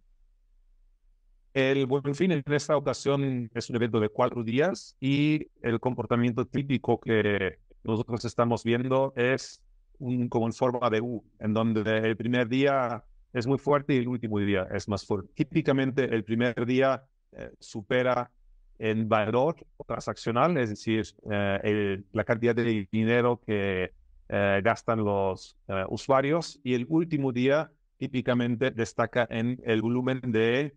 El 1.54 1.88
buen 1.88 2.14
fin 2.14 2.32
en 2.32 2.44
esta 2.46 2.78
ocasión 2.78 3.50
es 3.54 3.70
un 3.70 3.76
evento 3.76 4.00
de 4.00 4.10
cuatro 4.10 4.44
días 4.44 4.96
y 5.00 5.48
el 5.62 5.80
comportamiento 5.80 6.46
típico 6.46 7.00
que 7.00 7.58
nosotros 7.84 8.24
estamos 8.24 8.64
viendo 8.64 9.14
es 9.16 9.62
un, 10.00 10.30
como 10.30 10.48
en 10.48 10.54
forma 10.54 10.90
de 10.90 11.02
U, 11.02 11.24
en 11.40 11.54
donde 11.54 11.82
el 12.00 12.18
primer 12.18 12.48
día 12.48 13.04
es 13.34 13.46
muy 13.48 13.58
fuerte 13.58 13.94
y 13.94 13.98
el 13.98 14.08
último 14.08 14.40
día 14.40 14.68
es 14.74 14.88
más 14.88 15.06
fuerte. 15.06 15.32
Típicamente 15.34 16.04
el 16.04 16.24
primer 16.24 16.66
día 16.66 17.04
eh, 17.32 17.52
supera 17.60 18.32
en 18.80 19.10
valor 19.10 19.56
transaccional, 19.86 20.58
es 20.58 20.70
decir, 20.70 21.06
eh, 21.30 22.02
la 22.14 22.24
cantidad 22.24 22.56
de 22.56 22.88
dinero 22.92 23.42
que 23.46 23.92
eh, 24.30 24.62
gastan 24.64 25.04
los 25.04 25.58
usuarios 25.90 26.60
y 26.64 26.76
el 26.76 26.86
último 26.88 27.32
día 27.32 27.72
típicamente 27.98 28.72
destaca 28.72 29.28
en 29.30 29.60
el 29.66 29.82
volumen 29.82 30.22
de 30.22 30.76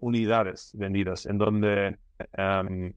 unidades 0.00 0.70
vendidas, 0.74 1.26
en 1.26 1.38
donde 1.38 1.98
em, 2.34 2.94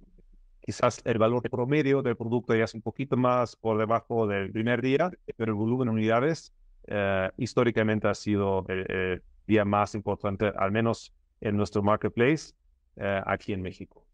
Quizás 0.66 1.00
el 1.06 1.20
valor 1.20 1.48
promedio 1.48 2.02
del 2.02 2.18
producto 2.18 2.56
ya 2.56 2.64
es 2.64 2.74
un 2.74 2.82
poquito 2.82 3.16
más 3.16 3.56
por 3.56 3.78
debajo 3.78 4.26
del 4.26 4.52
primer 4.52 4.82
día, 4.82 5.12
pero 5.38 5.52
el 5.52 5.56
volumen 5.56 5.90
de 5.90 5.94
unidades 5.94 6.56
eh, 6.88 7.30
históricamente 7.38 8.08
ha 8.08 8.16
sido 8.16 8.66
el, 8.68 9.22
día 9.46 9.64
más 9.64 9.94
importante, 9.94 10.52
al 10.58 10.72
menos 10.72 11.14
en 11.40 11.56
nuestro 11.56 11.84
marketplace 11.84 12.56
eh, 12.96 13.22
aquí 13.28 13.54
en 13.54 13.62
México. 13.62 14.08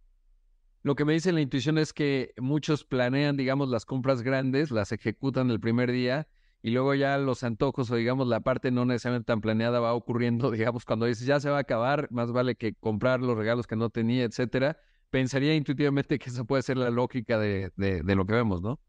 Lo 0.84 0.96
que 0.96 1.06
me 1.06 1.14
dice 1.14 1.32
la 1.32 1.40
intuición 1.40 1.78
es 1.78 1.94
que 1.94 2.34
muchos 2.38 2.84
planean, 2.84 3.38
digamos, 3.38 3.70
las 3.70 3.86
compras 3.86 4.22
grandes, 4.22 4.72
las 4.72 4.92
ejecutan 4.92 5.52
el 5.52 5.62
primer 5.62 5.90
día 5.90 6.28
y 6.62 6.72
luego 6.72 6.96
ya 6.96 7.18
los 7.18 7.46
antojos 7.46 7.90
o 7.92 7.96
digamos 7.96 8.28
la 8.28 8.42
parte 8.42 8.72
no 8.72 8.84
necesariamente 8.84 9.28
tan 9.28 9.40
planeada 9.40 9.80
va 9.80 9.94
ocurriendo, 9.94 10.52
digamos, 10.52 10.84
cuando 10.84 11.06
dices 11.06 11.26
ya 11.26 11.40
se 11.40 11.50
va 11.50 11.60
a 11.60 11.62
acabar, 11.62 12.10
más 12.12 12.34
vale 12.34 12.56
que 12.56 12.74
comprar 12.74 13.22
los 13.22 13.38
regalos 13.38 13.68
que 13.68 13.78
no 13.78 13.90
tenía, 13.90 14.26
etcétera 14.26 14.78
pensaría 15.12 15.54
intuitivamente 15.54 16.18
que 16.18 16.30
esa 16.30 16.44
puede 16.44 16.64
ser 16.64 16.78
la 16.78 16.90
lógica 16.90 17.38
de, 17.38 17.72
de, 17.76 18.16
lo 18.16 18.26
que 18.26 18.34
vemos, 18.34 18.62
¿no? 18.62 18.80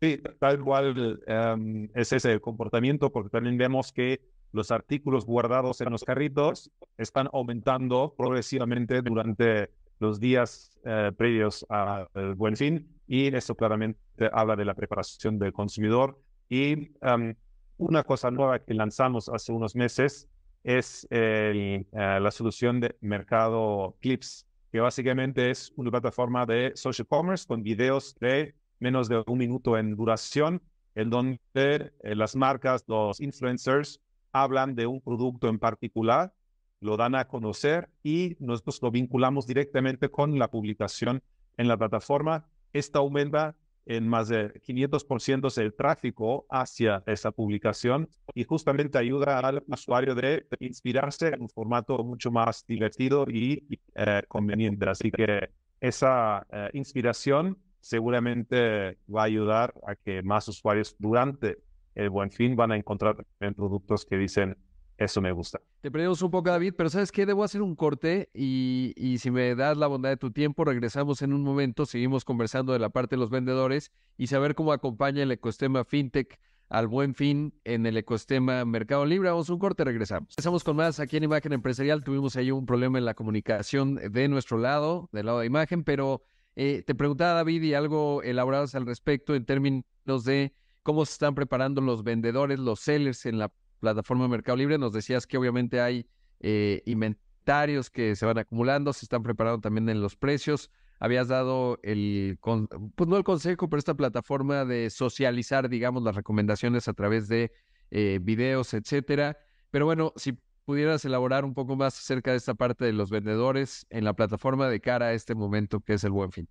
Sí, 0.00 0.20
tal 0.38 0.62
cual 0.62 1.18
um, 1.26 1.88
es 1.94 2.12
ese 2.12 2.38
comportamiento, 2.40 3.10
porque 3.10 3.30
también 3.30 3.56
vemos 3.56 3.90
que 3.92 4.20
los 4.52 4.70
artículos 4.70 5.24
guardados 5.24 5.80
en 5.80 5.90
los 5.90 6.04
carritos 6.04 6.70
están 6.98 7.28
aumentando 7.32 8.14
progresivamente 8.16 9.00
durante 9.00 9.70
los 9.98 10.20
días 10.20 10.78
eh, 10.84 11.10
previos 11.16 11.64
al 11.70 12.34
buen 12.36 12.54
fin, 12.56 12.86
y 13.06 13.34
eso 13.34 13.54
claramente 13.54 13.98
habla 14.32 14.54
de 14.54 14.66
la 14.66 14.74
preparación 14.74 15.38
del 15.38 15.54
consumidor. 15.54 16.20
Y 16.50 16.92
una 17.78 18.04
cosa 18.04 18.30
nueva 18.30 18.58
que 18.58 18.74
lanzamos 18.74 19.28
hace 19.30 19.52
unos 19.52 19.74
meses 19.74 20.28
es 20.62 21.06
eh, 21.10 21.84
la 21.92 22.30
solución 22.30 22.80
de 22.80 22.96
mercado 23.00 23.96
Clips 24.00 24.45
que 24.72 24.80
básicamente 24.80 25.50
es 25.50 25.72
una 25.76 25.90
plataforma 25.90 26.46
de 26.46 26.72
social 26.74 27.06
commerce 27.06 27.46
con 27.46 27.62
videos 27.62 28.14
de 28.20 28.54
menos 28.78 29.08
de 29.08 29.22
un 29.26 29.38
minuto 29.38 29.78
en 29.78 29.96
duración, 29.96 30.62
en 30.94 31.10
donde 31.10 31.38
eh, 31.54 32.14
las 32.14 32.36
marcas, 32.36 32.84
los 32.86 33.20
influencers 33.20 34.00
hablan 34.32 34.74
de 34.74 34.86
un 34.86 35.00
producto 35.00 35.48
en 35.48 35.58
particular, 35.58 36.32
lo 36.80 36.96
dan 36.96 37.14
a 37.14 37.26
conocer 37.26 37.88
y 38.02 38.36
nosotros 38.38 38.80
lo 38.82 38.90
vinculamos 38.90 39.46
directamente 39.46 40.10
con 40.10 40.38
la 40.38 40.50
publicación 40.50 41.22
en 41.56 41.68
la 41.68 41.76
plataforma. 41.76 42.46
Esta 42.72 42.98
aumenta 42.98 43.56
en 43.86 44.08
más 44.08 44.28
de 44.28 44.52
500% 44.60 45.62
el 45.62 45.74
tráfico 45.74 46.46
hacia 46.50 47.02
esa 47.06 47.30
publicación 47.30 48.08
y 48.34 48.44
justamente 48.44 48.98
ayuda 48.98 49.38
al 49.38 49.62
usuario 49.68 50.14
de 50.14 50.46
inspirarse 50.60 51.28
en 51.28 51.42
un 51.42 51.48
formato 51.48 52.02
mucho 52.04 52.30
más 52.30 52.66
divertido 52.66 53.24
y 53.28 53.80
eh, 53.94 54.22
conveniente. 54.28 54.88
Así 54.88 55.10
que 55.10 55.50
esa 55.80 56.46
eh, 56.50 56.70
inspiración 56.72 57.58
seguramente 57.80 58.98
va 59.08 59.22
a 59.22 59.24
ayudar 59.24 59.72
a 59.86 59.94
que 59.94 60.22
más 60.22 60.48
usuarios 60.48 60.96
durante 60.98 61.58
el 61.94 62.10
buen 62.10 62.30
fin 62.30 62.56
van 62.56 62.72
a 62.72 62.76
encontrar 62.76 63.24
productos 63.38 64.04
que 64.04 64.18
dicen 64.18 64.56
eso 64.98 65.20
me 65.20 65.32
gusta. 65.32 65.60
Te 65.80 65.90
perdimos 65.90 66.22
un 66.22 66.30
poco, 66.30 66.50
David, 66.50 66.74
pero 66.76 66.88
¿sabes 66.88 67.12
qué? 67.12 67.26
Debo 67.26 67.44
hacer 67.44 67.62
un 67.62 67.76
corte 67.76 68.30
y, 68.32 68.92
y, 68.96 69.18
si 69.18 69.30
me 69.30 69.54
das 69.54 69.76
la 69.76 69.86
bondad 69.86 70.10
de 70.10 70.16
tu 70.16 70.30
tiempo, 70.30 70.64
regresamos 70.64 71.22
en 71.22 71.32
un 71.32 71.42
momento, 71.42 71.86
seguimos 71.86 72.24
conversando 72.24 72.72
de 72.72 72.78
la 72.78 72.88
parte 72.88 73.16
de 73.16 73.20
los 73.20 73.30
vendedores 73.30 73.92
y 74.16 74.28
saber 74.28 74.54
cómo 74.54 74.72
acompaña 74.72 75.22
el 75.22 75.32
ecosistema 75.32 75.84
fintech 75.84 76.38
al 76.68 76.88
buen 76.88 77.14
fin 77.14 77.54
en 77.64 77.86
el 77.86 77.96
ecosistema 77.96 78.64
Mercado 78.64 79.04
Libre. 79.06 79.30
Vamos 79.30 79.48
a 79.48 79.52
un 79.52 79.58
corte, 79.58 79.84
regresamos. 79.84 80.30
Empezamos 80.32 80.64
con 80.64 80.76
más 80.76 80.98
aquí 81.00 81.16
en 81.16 81.24
Imagen 81.24 81.52
Empresarial. 81.52 82.02
Tuvimos 82.02 82.36
ahí 82.36 82.50
un 82.50 82.66
problema 82.66 82.98
en 82.98 83.04
la 83.04 83.14
comunicación 83.14 83.96
de 83.96 84.28
nuestro 84.28 84.58
lado, 84.58 85.08
del 85.12 85.26
lado 85.26 85.40
de 85.40 85.46
imagen, 85.46 85.84
pero 85.84 86.22
eh, 86.56 86.82
te 86.86 86.94
preguntaba 86.94 87.34
David 87.34 87.62
y 87.62 87.74
algo 87.74 88.22
elaborados 88.22 88.74
al 88.74 88.86
respecto 88.86 89.34
en 89.34 89.44
términos 89.44 89.84
de 90.24 90.54
cómo 90.82 91.04
se 91.04 91.12
están 91.12 91.34
preparando 91.34 91.80
los 91.80 92.02
vendedores, 92.02 92.58
los 92.58 92.80
sellers 92.80 93.26
en 93.26 93.38
la 93.38 93.52
plataforma 93.80 94.28
Mercado 94.28 94.56
Libre. 94.56 94.78
Nos 94.78 94.92
decías 94.92 95.26
que 95.26 95.38
obviamente 95.38 95.80
hay 95.80 96.06
eh, 96.40 96.82
inventarios 96.86 97.90
que 97.90 98.16
se 98.16 98.26
van 98.26 98.38
acumulando, 98.38 98.92
se 98.92 99.04
están 99.04 99.22
preparando 99.22 99.60
también 99.60 99.88
en 99.88 100.00
los 100.00 100.16
precios 100.16 100.70
habías 100.98 101.28
dado 101.28 101.78
el, 101.82 102.38
pues 102.94 103.08
no 103.08 103.16
el 103.16 103.24
consejo, 103.24 103.68
pero 103.68 103.78
esta 103.78 103.94
plataforma 103.94 104.64
de 104.64 104.90
socializar, 104.90 105.68
digamos, 105.68 106.02
las 106.02 106.14
recomendaciones 106.14 106.88
a 106.88 106.94
través 106.94 107.28
de 107.28 107.52
eh, 107.90 108.18
videos, 108.22 108.74
etcétera. 108.74 109.38
Pero 109.70 109.84
bueno, 109.84 110.12
si 110.16 110.38
pudieras 110.64 111.04
elaborar 111.04 111.44
un 111.44 111.54
poco 111.54 111.76
más 111.76 111.98
acerca 111.98 112.32
de 112.32 112.38
esta 112.38 112.54
parte 112.54 112.84
de 112.84 112.92
los 112.92 113.10
vendedores 113.10 113.86
en 113.90 114.04
la 114.04 114.14
plataforma 114.14 114.68
de 114.68 114.80
cara 114.80 115.06
a 115.06 115.12
este 115.12 115.34
momento 115.34 115.80
que 115.80 115.94
es 115.94 116.04
el 116.04 116.12
buen 116.12 116.32
fin. 116.32 116.48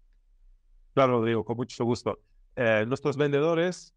Claro, 0.93 1.23
digo, 1.23 1.43
con 1.43 1.57
mucho 1.57 1.83
gusto. 1.83 2.19
Eh, 2.55 2.85
nuestros 2.87 3.17
vendedores 3.17 3.93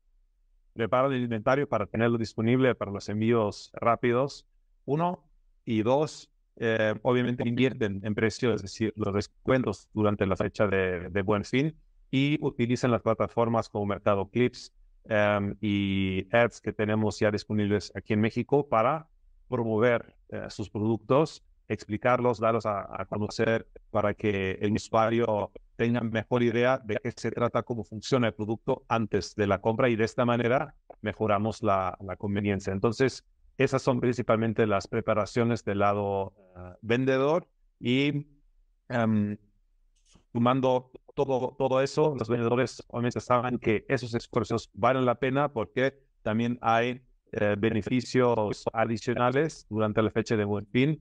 preparan 0.79 1.13
el 1.13 1.25
inventario 1.25 1.69
para 1.69 1.87
tenerlo 1.87 2.19
disponible 2.19 2.73
para 2.77 2.93
los 2.93 3.09
envíos 3.09 3.73
rápidos, 3.75 4.47
uno, 4.85 5.29
y 5.65 5.83
dos, 5.83 6.31
eh, 6.57 6.95
obviamente 7.03 7.47
invierten 7.47 8.01
en 8.05 8.15
precios, 8.15 8.55
es 8.55 8.63
decir, 8.63 8.93
los 8.95 9.13
descuentos 9.13 9.89
durante 9.93 10.25
la 10.25 10.37
fecha 10.37 10.69
de, 10.69 11.23
buen 11.23 11.45
fin 11.45 11.75
y 12.13 12.39
utilizan 12.41 12.93
las 12.93 13.03
plataformas 13.03 13.69
como 13.69 13.87
Mercado 13.87 14.31
Clips 14.31 14.73
em, 15.07 15.57
y 15.61 16.29
ads 16.31 16.61
que 16.61 16.73
tenemos 16.73 17.19
ya 17.19 17.33
disponibles 17.33 17.91
aquí 17.97 18.13
en 18.13 18.21
México 18.21 18.69
para 18.69 19.09
promover 19.49 20.15
eh, 20.29 20.47
sus 20.49 20.71
productos, 20.71 21.43
explicarlos, 21.67 22.39
darlos 22.39 22.67
a, 22.67 23.05
conocer 23.11 23.67
para 23.91 24.15
que 24.15 24.53
el 24.61 24.73
usuario 24.73 25.51
tenga 25.79 26.01
mejor 26.01 26.43
idea 26.43 26.79
de 26.85 26.99
qué 27.01 27.13
se 27.13 27.31
trata, 27.31 27.63
cómo 27.63 27.85
funciona 27.85 28.27
el 28.27 28.35
producto 28.35 28.85
antes 28.89 29.37
de 29.37 29.47
la 29.47 29.61
compra 29.61 29.89
y 29.89 29.95
de 29.95 30.05
esta 30.05 30.25
manera 30.25 30.75
mejoramos 31.03 31.63
la, 31.63 31.97
conveniencia. 32.19 32.73
Entonces, 32.73 33.25
esas 33.57 33.81
son 33.81 34.01
principalmente 34.01 34.67
las 34.67 34.89
preparaciones 34.89 35.65
del 35.65 35.79
lado 35.79 36.35
ah, 36.57 36.77
vendedor 36.83 37.47
y 37.79 38.27
um, 38.89 39.37
sumando 40.33 40.91
todo, 41.15 41.55
todo 41.57 41.81
eso, 41.81 42.17
los 42.19 42.29
vendedores 42.29 42.83
obviamente 42.89 43.21
saben 43.21 43.59
que 43.61 43.85
esos 43.89 44.13
esfuerzos 44.15 44.71
valen 44.75 45.05
la 45.05 45.15
pena 45.15 45.53
porque 45.53 45.95
también 46.23 46.59
hay 46.61 47.03
eh, 47.31 47.55
beneficios 47.57 48.65
adicionales 48.73 49.65
durante 49.71 50.03
la 50.03 50.11
fecha 50.11 50.37
de 50.37 50.45
buen 50.45 50.67
fin 50.67 51.01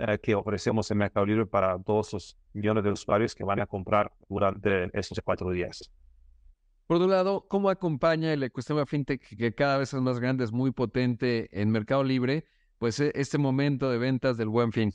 eh, 0.00 0.18
que 0.22 0.34
ofrecemos 0.34 0.90
en 0.90 0.98
Mercado 0.98 1.26
Libre 1.26 1.46
para 1.46 1.76
todos 1.82 2.12
los 2.12 2.38
millones 2.52 2.84
de 2.84 2.92
usuarios 2.92 3.34
que 3.34 3.42
van 3.42 3.60
a 3.60 3.66
comprar 3.66 4.12
durante 4.28 4.90
esos 4.96 5.18
cuatro 5.24 5.50
días. 5.50 5.90
Por 6.86 6.98
otro 6.98 7.08
lado, 7.08 7.46
¿cómo 7.48 7.68
acompaña 7.68 8.32
el 8.32 8.42
ecosistema 8.42 8.86
fintech 8.86 9.36
que 9.36 9.54
cada 9.54 9.76
vez 9.76 9.92
es 9.92 10.00
más 10.00 10.20
grande, 10.20 10.44
es 10.44 10.52
muy 10.52 10.70
potente 10.70 11.48
en 11.50 11.70
Mercado 11.70 12.04
Libre, 12.04 12.46
pues 12.78 13.00
e, 13.00 13.10
este 13.14 13.38
momento 13.38 13.90
de 13.90 13.98
ventas 13.98 14.36
del 14.36 14.48
buen 14.48 14.70
fin? 14.70 14.92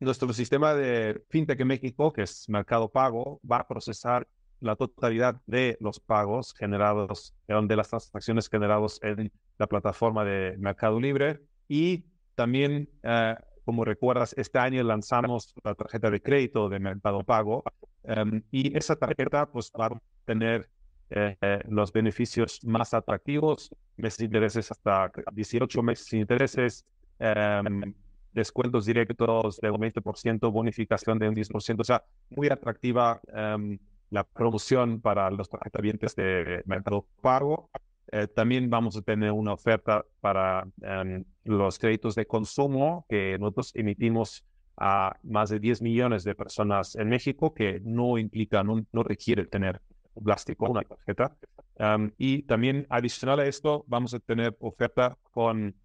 Nuestro 0.00 0.32
sistema 0.32 0.74
de 0.74 1.22
fintech 1.28 1.60
en 1.60 1.68
México, 1.68 2.12
que 2.12 2.22
es 2.22 2.48
Mercado 2.48 2.90
Pago, 2.90 3.40
va 3.48 3.58
a 3.58 3.68
procesar 3.68 4.26
la 4.58 4.74
totalidad 4.74 5.40
de 5.46 5.78
los 5.80 6.00
pagos 6.00 6.54
generados, 6.54 7.34
de 7.46 7.76
las 7.76 7.88
transacciones 7.88 8.48
generadas 8.48 8.98
en 9.02 9.32
la 9.58 9.66
plataforma 9.66 10.24
de 10.24 10.56
Mercado 10.58 10.98
Libre 10.98 11.40
y 11.70 12.04
también 12.34 12.90
eh, 13.04 13.36
como 13.64 13.84
recuerdas, 13.84 14.34
este 14.36 14.58
año 14.58 14.82
lanzamos 14.82 15.54
la 15.62 15.76
tarjeta 15.76 16.10
de 16.10 16.20
crédito 16.20 16.68
de 16.68 16.80
Mercado 16.80 17.22
Pago 17.22 17.62
em, 18.02 18.42
y 18.50 18.76
esa 18.76 18.96
tarjeta 18.96 19.46
pues, 19.46 19.70
va 19.78 19.86
a 19.86 20.02
tener 20.24 20.68
eh, 21.10 21.36
eh, 21.40 21.60
los 21.68 21.92
beneficios 21.92 22.58
más 22.64 22.92
atractivos, 22.94 23.72
meses 23.96 24.18
de 24.18 24.24
intereses 24.24 24.72
hasta 24.72 25.12
18 25.32 25.82
meses 25.84 26.06
sin 26.06 26.18
intereses, 26.18 26.84
em, 27.20 27.94
descuentos 28.32 28.86
directos 28.86 29.60
de 29.60 29.70
un 29.70 29.78
20%, 29.78 30.50
bonificación 30.50 31.20
de 31.20 31.28
un 31.28 31.36
10%, 31.36 31.82
o 31.82 31.84
sea, 31.84 32.02
muy 32.30 32.48
atractiva 32.48 33.20
em, 33.32 33.78
la 34.10 34.24
promoción 34.24 35.00
para 35.00 35.30
los 35.30 35.48
tarjetavientes 35.48 36.16
de 36.16 36.64
Mercado 36.66 37.06
Pago. 37.20 37.70
Eh, 38.12 38.26
también 38.26 38.68
vamos 38.68 38.96
a 38.96 39.02
tener 39.02 39.30
una 39.30 39.52
oferta 39.52 40.04
para 40.20 40.66
em, 40.82 41.24
los 41.44 41.78
créditos 41.78 42.16
de 42.16 42.26
consumo 42.26 43.06
que 43.08 43.38
nosotros 43.38 43.70
emitimos 43.76 44.44
a 44.76 45.16
más 45.22 45.50
de 45.50 45.60
10 45.60 45.80
millones 45.82 46.24
de 46.24 46.34
personas 46.34 46.96
en 46.96 47.08
México 47.08 47.54
que 47.54 47.80
no 47.84 48.18
implican, 48.18 48.66
no, 48.66 48.84
no 48.90 49.02
requiere 49.04 49.46
tener 49.46 49.80
un 50.14 50.24
plástico, 50.24 50.68
una 50.68 50.82
tarjeta. 50.82 51.36
Em, 51.76 52.10
y 52.18 52.42
también 52.42 52.84
adicional 52.90 53.38
a 53.40 53.46
esto, 53.46 53.84
vamos 53.86 54.12
a 54.12 54.18
tener 54.18 54.56
oferta 54.58 55.16
con 55.30 55.76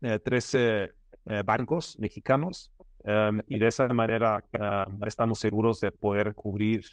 13 0.00 0.84
eh, 0.84 0.92
eh, 1.26 1.42
bancos 1.44 1.98
mexicanos 1.98 2.72
em, 3.04 3.42
y 3.48 3.58
de 3.58 3.66
esa 3.66 3.86
manera 3.88 4.42
estamos 5.06 5.38
seguros 5.40 5.80
de 5.80 5.92
poder 5.92 6.34
cubrir 6.34 6.84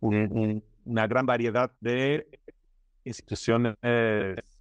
un 0.00 0.62
una 0.86 1.06
gran 1.06 1.26
variedad 1.26 1.70
de 1.80 2.26
instituciones 3.04 3.76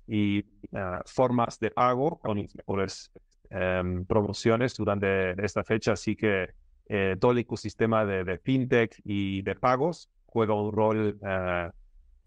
y 0.08 0.46
ah, 0.74 1.02
formas 1.06 1.60
de 1.60 1.72
pago 1.72 2.20
con 2.20 2.38
mejores 2.38 3.12
em, 3.50 4.06
promociones 4.06 4.76
durante 4.76 5.44
esta 5.44 5.64
fecha. 5.64 5.94
Así 5.94 6.16
que 6.16 6.50
eh, 6.88 7.16
todo 7.20 7.32
el 7.32 7.40
ecosistema 7.40 8.06
de, 8.06 8.38
fintech 8.40 9.00
y 9.04 9.42
de 9.42 9.56
pagos 9.56 10.10
juega 10.26 10.54
un 10.54 10.72
rol 10.72 11.18
ah, 11.24 11.72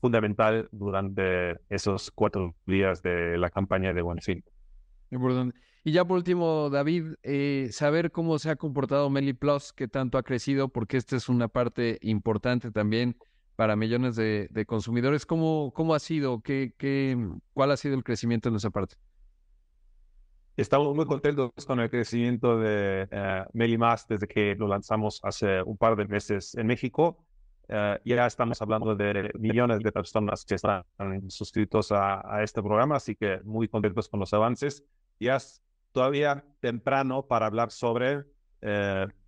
fundamental 0.01 0.69
durante 0.73 1.59
esos 1.69 2.11
cuatro 2.11 2.55
días 2.67 3.03
de 3.03 3.37
la 3.37 3.51
campaña 3.51 3.93
de 3.93 4.03
Buen 4.03 4.21
Fin. 4.21 4.43
Y 5.85 5.93
ya 5.93 6.05
por 6.05 6.19
último, 6.19 6.69
David, 6.71 7.15
eh, 7.23 7.69
saber 7.73 8.11
cómo 8.11 8.39
se 8.39 8.51
ha 8.51 8.57
comportado 8.57 9.09
Meli 9.09 9.33
Plus, 9.33 9.73
que 9.73 9.89
tanto 9.89 10.19
ha 10.19 10.23
crecido, 10.23 10.69
porque 10.69 10.97
esta 10.97 11.17
es 11.17 11.29
una 11.29 11.49
parte 11.49 11.99
importante 12.03 12.71
también 12.71 13.17
para 13.59 13.75
millones 13.75 14.15
de, 14.15 14.65
consumidores. 14.69 15.27
¿Cómo, 15.27 15.73
¿Cómo, 15.75 15.93
ha 15.93 15.99
sido? 15.99 16.41
¿Qué, 16.43 16.75
qué, 16.79 17.19
¿Cuál 17.53 17.73
ha 17.73 17.77
sido 17.77 17.97
el 17.97 18.05
crecimiento 18.05 18.49
en 18.49 18.55
esa 18.55 18.71
parte? 18.71 18.95
Estamos 20.57 20.95
muy 20.95 21.05
contentos 21.07 21.51
con 21.67 21.81
el 21.81 21.91
crecimiento 21.91 22.57
de 22.57 23.09
uh, 23.11 23.51
Melimás 23.53 24.07
desde 24.07 24.29
que 24.29 24.55
lo 24.55 24.69
lanzamos 24.69 25.19
hace 25.25 25.61
un 25.65 25.77
par 25.77 25.97
de 25.97 26.07
meses 26.07 26.55
en 26.55 26.69
México. 26.69 27.27
Uh, 27.69 27.99
ya 28.05 28.27
estamos 28.29 28.63
hablando 28.63 28.95
de 28.95 29.33
millones 29.37 29.81
de 29.81 29.91
personas 29.91 30.45
que 30.45 30.55
están 30.55 30.85
suscritos 31.27 31.91
a, 31.91 32.23
a, 32.33 32.45
este 32.45 32.63
programa, 32.63 32.95
así 32.95 33.17
que 33.17 33.41
muy 33.43 33.67
contentos 33.67 34.09
con 34.09 34.21
los 34.21 34.33
avances. 34.33 34.85
Ya 35.19 35.35
es 35.35 35.61
todavía 35.91 36.45
temprano 36.61 37.27
para 37.27 37.47
hablar 37.47 37.73
sobre 37.73 38.19
uh, 38.19 38.23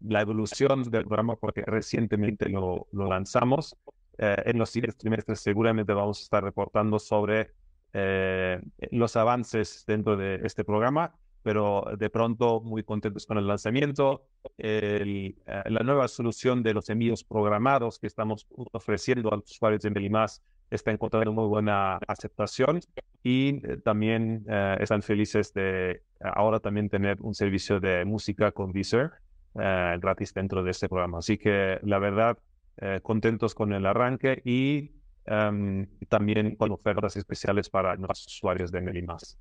la 0.03 0.21
evolución 0.21 0.85
del 0.85 1.05
programa 1.05 1.35
porque 1.35 1.63
recientemente 1.63 2.49
lo, 2.49 2.87
lo 2.93 3.09
lanzamos. 3.09 3.77
Eh, 4.23 4.37
en 4.45 4.59
los 4.59 4.69
siguientes 4.69 4.99
trimestres 4.99 5.41
seguramente 5.41 5.95
vamos 5.95 6.21
a 6.21 6.23
estar 6.23 6.45
reportando 6.45 6.99
sobre 6.99 7.53
eh, 7.95 8.61
los 8.91 9.17
avances 9.17 9.85
dentro 9.87 10.15
de 10.19 10.41
este 10.45 10.63
programa, 10.63 11.15
pero 11.43 11.87
de 11.97 12.11
pronto 12.11 12.61
muy 12.61 12.83
contentos 12.83 13.25
con 13.25 13.39
el 13.39 13.47
lanzamiento, 13.47 14.27
eh, 14.59 15.35
la 15.47 15.81
nueva 15.81 16.07
solución 16.07 16.63
de 16.63 16.75
los 16.75 16.91
envíos 16.91 17.25
programados 17.25 17.99
que 17.99 18.09
estamos 18.09 18.47
ofreciendo 18.73 19.33
a 19.33 19.37
los 19.37 19.51
usuarios 19.53 19.81
de 19.81 19.91
Melimás 19.91 20.43
está 20.71 20.91
encontrando 20.91 21.33
muy 21.33 21.49
buena 21.49 21.97
aceptación 22.07 22.81
y 23.25 23.59
también 23.79 24.45
están 24.79 25.03
felices 25.03 25.53
de 25.55 26.03
ahora 26.21 26.61
también 26.61 26.89
tener 26.89 27.17
un 27.23 27.35
servicio 27.35 27.81
de 27.81 28.05
música 28.05 28.53
con 28.53 28.71
Deezer 28.71 29.11
gratis 29.55 30.33
dentro 30.33 30.63
de 30.63 30.71
este 30.71 30.89
programa. 30.89 31.19
Así 31.19 31.39
que 31.39 31.81
la 31.83 31.99
verdad, 31.99 32.39
eh, 32.81 33.01
contentos 33.03 33.55
con 33.55 33.73
el 33.73 33.85
arranque 33.85 34.41
y 34.45 34.93
em, 35.27 35.87
también 36.09 36.57
con 36.57 36.73
ofertas 36.73 37.15
especiales 37.17 37.69
para 37.69 37.95
los 37.97 38.27
usuarios 38.27 38.73
de 38.73 38.81
Melimas. 38.81 39.39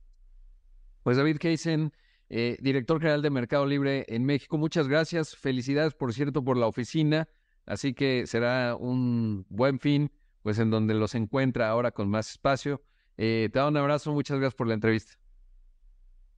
Pues 1.03 1.15
David 1.15 1.37
Keisen, 1.37 1.93
eh, 2.29 2.57
director 2.59 2.99
general 2.99 3.21
de 3.21 3.29
Mercado 3.29 3.65
Libre 3.65 4.05
en 4.09 4.25
México, 4.25 4.57
muchas 4.57 4.87
gracias. 4.87 5.35
Felicidades, 5.35 5.93
por 5.93 6.13
cierto, 6.13 6.43
por 6.43 6.57
la 6.57 6.67
oficina. 6.67 7.29
Así 7.65 7.93
que 7.93 8.27
será 8.27 8.75
un 8.75 9.45
buen 9.47 9.79
fin, 9.79 10.11
pues 10.41 10.59
en 10.59 10.69
donde 10.69 10.93
los 10.93 11.15
encuentra 11.15 11.69
ahora 11.69 11.91
con 11.91 12.09
más 12.09 12.31
espacio. 12.31 12.81
Eh, 13.15 13.49
te 13.53 13.59
doy 13.59 13.69
un 13.69 13.77
abrazo, 13.77 14.11
muchas 14.11 14.37
gracias 14.37 14.55
por 14.55 14.67
la 14.67 14.73
entrevista. 14.73 15.13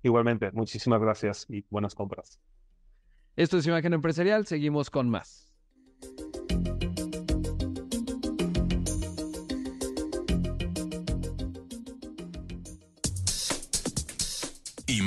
Igualmente, 0.04 0.52
muchísimas 0.52 1.02
gracias 1.02 1.46
y 1.50 1.66
buenas 1.70 1.96
compras. 1.96 2.40
Esto 3.36 3.58
es 3.58 3.66
Imagen 3.66 3.94
Empresarial, 3.94 4.46
seguimos 4.46 4.90
con 4.90 5.10
más. 5.10 5.52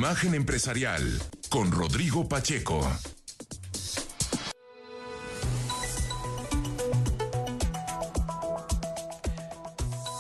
Imagen 0.05 0.35
empresarial 0.35 1.03
con 1.49 1.73
Rodrigo 1.73 2.29
Pacheco. 2.29 2.87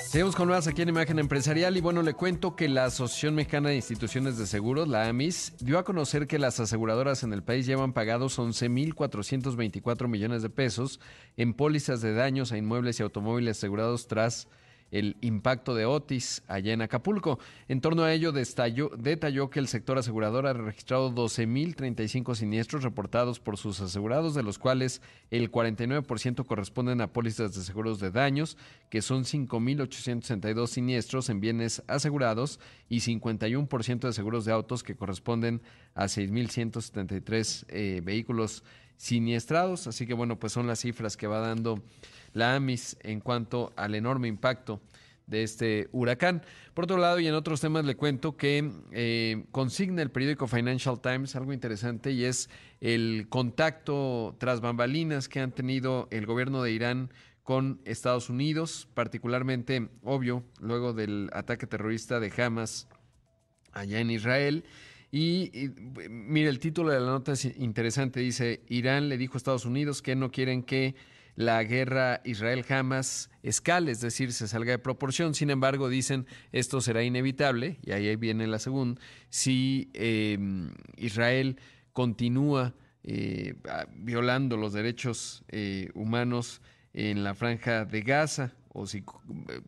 Seguimos 0.08 0.34
con 0.36 0.48
más 0.48 0.66
aquí 0.66 0.80
en 0.80 0.88
Imagen 0.88 1.18
Empresarial 1.18 1.76
y 1.76 1.82
bueno, 1.82 2.00
le 2.00 2.14
cuento 2.14 2.56
que 2.56 2.66
la 2.66 2.86
Asociación 2.86 3.34
Mexicana 3.34 3.68
de 3.68 3.76
Instituciones 3.76 4.38
de 4.38 4.46
Seguros, 4.46 4.88
la 4.88 5.06
AMIS, 5.06 5.52
dio 5.60 5.78
a 5.78 5.84
conocer 5.84 6.26
que 6.26 6.38
las 6.38 6.60
aseguradoras 6.60 7.22
en 7.22 7.34
el 7.34 7.42
país 7.42 7.66
llevan 7.66 7.92
pagados 7.92 8.38
11.424 8.38 10.08
millones 10.08 10.40
de 10.40 10.48
pesos 10.48 10.98
en 11.36 11.52
pólizas 11.52 12.00
de 12.00 12.14
daños 12.14 12.52
a 12.52 12.56
inmuebles 12.56 13.00
y 13.00 13.02
automóviles 13.02 13.58
asegurados 13.58 14.06
tras 14.08 14.48
el 14.94 15.16
impacto 15.22 15.74
de 15.74 15.86
Otis 15.86 16.42
allá 16.46 16.72
en 16.72 16.80
Acapulco. 16.80 17.40
En 17.66 17.80
torno 17.80 18.04
a 18.04 18.12
ello, 18.12 18.30
detalló 18.30 19.50
que 19.50 19.58
el 19.58 19.66
sector 19.66 19.98
asegurador 19.98 20.46
ha 20.46 20.52
registrado 20.52 21.12
12.035 21.12 22.36
siniestros 22.36 22.84
reportados 22.84 23.40
por 23.40 23.56
sus 23.56 23.80
asegurados, 23.80 24.36
de 24.36 24.44
los 24.44 24.58
cuales 24.58 25.02
el 25.32 25.50
49% 25.50 26.46
corresponden 26.46 27.00
a 27.00 27.12
pólizas 27.12 27.56
de 27.56 27.62
seguros 27.62 27.98
de 27.98 28.12
daños, 28.12 28.56
que 28.88 29.02
son 29.02 29.24
5.862 29.24 30.68
siniestros 30.68 31.28
en 31.28 31.40
bienes 31.40 31.82
asegurados 31.88 32.60
y 32.88 32.98
51% 32.98 33.98
de 33.98 34.12
seguros 34.12 34.44
de 34.44 34.52
autos, 34.52 34.84
que 34.84 34.94
corresponden 34.94 35.60
a 35.96 36.04
6.173 36.04 37.64
eh, 37.68 38.00
vehículos 38.04 38.62
siniestrados. 38.96 39.86
Así 39.86 40.06
que 40.06 40.14
bueno, 40.14 40.38
pues 40.38 40.52
son 40.52 40.66
las 40.66 40.80
cifras 40.80 41.16
que 41.16 41.26
va 41.26 41.40
dando 41.40 41.82
la 42.32 42.54
AMIS 42.54 42.96
en 43.00 43.20
cuanto 43.20 43.72
al 43.76 43.94
enorme 43.94 44.28
impacto 44.28 44.80
de 45.26 45.42
este 45.42 45.88
huracán. 45.92 46.42
Por 46.74 46.84
otro 46.84 46.98
lado, 46.98 47.18
y 47.20 47.26
en 47.26 47.34
otros 47.34 47.60
temas 47.60 47.84
le 47.84 47.96
cuento 47.96 48.36
que 48.36 48.70
eh, 48.92 49.44
consigna 49.52 50.02
el 50.02 50.10
periódico 50.10 50.46
Financial 50.46 51.00
Times 51.00 51.34
algo 51.36 51.52
interesante 51.52 52.10
y 52.10 52.24
es 52.24 52.50
el 52.80 53.26
contacto 53.28 54.36
tras 54.38 54.60
bambalinas 54.60 55.28
que 55.28 55.40
han 55.40 55.52
tenido 55.52 56.08
el 56.10 56.26
gobierno 56.26 56.62
de 56.62 56.72
Irán 56.72 57.10
con 57.42 57.80
Estados 57.84 58.30
Unidos, 58.30 58.88
particularmente, 58.94 59.88
obvio, 60.02 60.44
luego 60.60 60.94
del 60.94 61.28
ataque 61.32 61.66
terrorista 61.66 62.18
de 62.18 62.32
Hamas 62.42 62.88
allá 63.72 64.00
en 64.00 64.10
Israel. 64.10 64.64
Y, 65.16 65.52
y 65.54 65.70
mire, 66.10 66.48
el 66.48 66.58
título 66.58 66.90
de 66.90 66.98
la 66.98 67.06
nota 67.06 67.34
es 67.34 67.44
interesante, 67.44 68.18
dice, 68.18 68.64
Irán 68.68 69.08
le 69.08 69.16
dijo 69.16 69.34
a 69.34 69.36
Estados 69.36 69.64
Unidos 69.64 70.02
que 70.02 70.16
no 70.16 70.32
quieren 70.32 70.64
que 70.64 70.96
la 71.36 71.62
guerra 71.62 72.20
Israel-Hamas 72.24 73.30
escale, 73.44 73.92
es 73.92 74.00
decir, 74.00 74.32
se 74.32 74.48
salga 74.48 74.72
de 74.72 74.80
proporción. 74.80 75.36
Sin 75.36 75.50
embargo, 75.50 75.88
dicen 75.88 76.26
esto 76.50 76.80
será 76.80 77.04
inevitable, 77.04 77.78
y 77.84 77.92
ahí 77.92 78.16
viene 78.16 78.48
la 78.48 78.58
segunda, 78.58 79.00
si 79.28 79.88
em, 79.94 80.72
Israel 80.96 81.60
continúa 81.92 82.74
eh, 83.04 83.54
violando 83.94 84.56
los 84.56 84.72
derechos 84.72 85.44
eh, 85.46 85.90
humanos 85.94 86.60
en 86.92 87.22
la 87.22 87.36
franja 87.36 87.84
de 87.84 88.02
Gaza, 88.02 88.52
o 88.72 88.88
si 88.88 89.04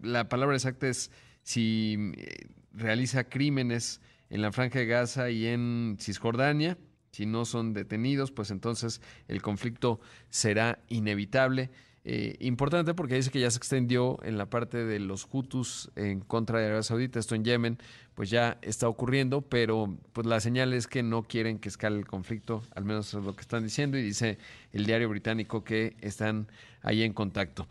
la 0.02 0.28
palabra 0.28 0.56
exacta 0.56 0.88
es 0.88 1.12
si 1.44 2.12
eh, 2.16 2.48
realiza 2.72 3.22
crímenes 3.22 4.00
en 4.30 4.42
la 4.42 4.52
franja 4.52 4.78
de 4.78 4.86
Gaza 4.86 5.30
y 5.30 5.46
en 5.46 5.96
Cisjordania, 6.00 6.78
si 7.12 7.26
no 7.26 7.44
son 7.44 7.72
detenidos, 7.72 8.30
pues 8.30 8.50
entonces 8.50 9.00
el 9.28 9.40
conflicto 9.40 10.00
será 10.28 10.80
inevitable. 10.88 11.70
Eh, 12.08 12.36
importante 12.38 12.94
porque 12.94 13.16
dice 13.16 13.30
que 13.30 13.40
ya 13.40 13.50
se 13.50 13.58
extendió 13.58 14.22
en 14.22 14.38
la 14.38 14.48
parte 14.48 14.84
de 14.84 15.00
los 15.00 15.26
Hutus 15.28 15.90
en 15.96 16.20
contra 16.20 16.60
de 16.60 16.66
Arabia 16.66 16.84
Saudita, 16.84 17.18
esto 17.18 17.34
en 17.34 17.44
Yemen, 17.44 17.78
pues 18.14 18.30
ya 18.30 18.58
está 18.62 18.88
ocurriendo, 18.88 19.42
pero 19.42 19.98
pues 20.12 20.24
la 20.26 20.38
señal 20.38 20.72
es 20.72 20.86
que 20.86 21.02
no 21.02 21.24
quieren 21.24 21.58
que 21.58 21.68
escale 21.68 21.98
el 21.98 22.06
conflicto, 22.06 22.62
al 22.74 22.84
menos 22.84 23.12
es 23.12 23.24
lo 23.24 23.34
que 23.34 23.40
están 23.40 23.64
diciendo, 23.64 23.98
y 23.98 24.02
dice 24.02 24.38
el 24.72 24.86
diario 24.86 25.08
británico 25.08 25.64
que 25.64 25.96
están 26.00 26.46
ahí 26.82 27.02
en 27.02 27.12
contacto. 27.12 27.66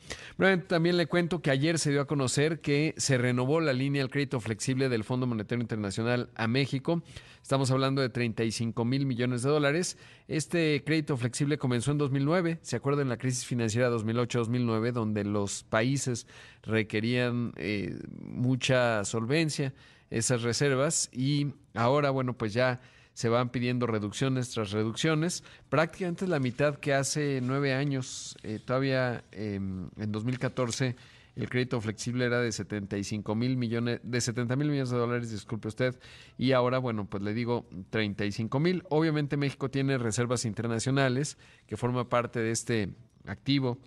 también 0.68 0.98
le 0.98 1.08
cuento 1.08 1.42
que 1.42 1.52
ayer 1.52 1.80
se 1.80 1.92
dio 1.92 2.02
a 2.02 2.08
conocer 2.08 2.60
que 2.60 2.94
se 2.98 3.18
renovó 3.18 3.62
la 3.62 3.74
línea 3.74 4.02
del 4.02 4.12
crédito 4.12 4.40
flexible 4.40 4.90
del 4.90 5.04
Fondo 5.04 5.28
Monetario 5.28 5.62
Internacional 5.62 6.30
a 6.36 6.48
México. 6.48 7.02
Estamos 7.42 7.70
hablando 7.70 8.02
de 8.02 8.10
35 8.10 8.86
mil 8.86 9.06
millones 9.06 9.44
de 9.44 9.52
dólares. 9.52 9.98
Este 10.28 10.84
crédito 10.84 11.16
flexible 11.16 11.60
comenzó 11.60 11.92
en 11.92 12.00
2009. 12.00 12.58
¿Se 12.64 12.76
acuerdan 12.76 13.08
la 13.08 13.18
crisis 13.18 13.46
financiera 13.46 13.92
2008-2009, 13.92 14.92
donde 14.92 15.24
los 15.24 15.64
países 15.64 16.26
requerían 16.64 17.54
eh, 17.58 18.00
mucha 18.20 19.06
solvencia, 19.06 19.76
esas 20.10 20.42
reservas? 20.42 21.10
Y 21.14 21.54
ahora, 21.76 22.10
bueno, 22.10 22.34
pues 22.34 22.52
ya 22.54 22.82
se 23.16 23.30
van 23.30 23.50
pidiendo 23.50 23.88
reducciones 23.88 24.52
tras 24.52 24.72
reducciones. 24.72 25.44
Prácticamente 25.70 26.28
la 26.28 26.40
mitad 26.40 26.76
que 26.76 26.94
hace 26.94 27.40
nueve 27.42 27.74
años, 27.74 28.38
eh, 28.44 28.60
todavía 28.64 29.24
em, 29.32 29.90
en 29.98 30.12
2014 30.12 30.96
el 31.38 31.50
crédito 31.50 31.80
flexible 31.80 32.26
era 32.26 32.42
de 32.42 32.52
75 32.52 33.34
mil 33.36 33.56
millones, 33.56 34.02
de 34.04 34.20
70 34.22 34.56
mil 34.58 34.68
millones 34.70 34.90
de 34.90 34.98
dólares, 34.98 35.32
disculpe 35.32 35.70
usted, 35.70 35.98
y 36.38 36.52
ahora, 36.52 36.78
bueno, 36.78 37.06
pues 37.10 37.24
le 37.24 37.34
digo 37.34 37.68
35 37.90 38.60
mil. 38.60 38.84
Obviamente 38.90 39.38
México 39.38 39.70
tiene 39.70 39.98
reservas 39.98 40.46
internacionales 40.46 41.38
que 41.68 41.78
forma 41.78 42.10
parte 42.10 42.40
de 42.40 42.52
este 42.52 42.90
activo 43.26 43.80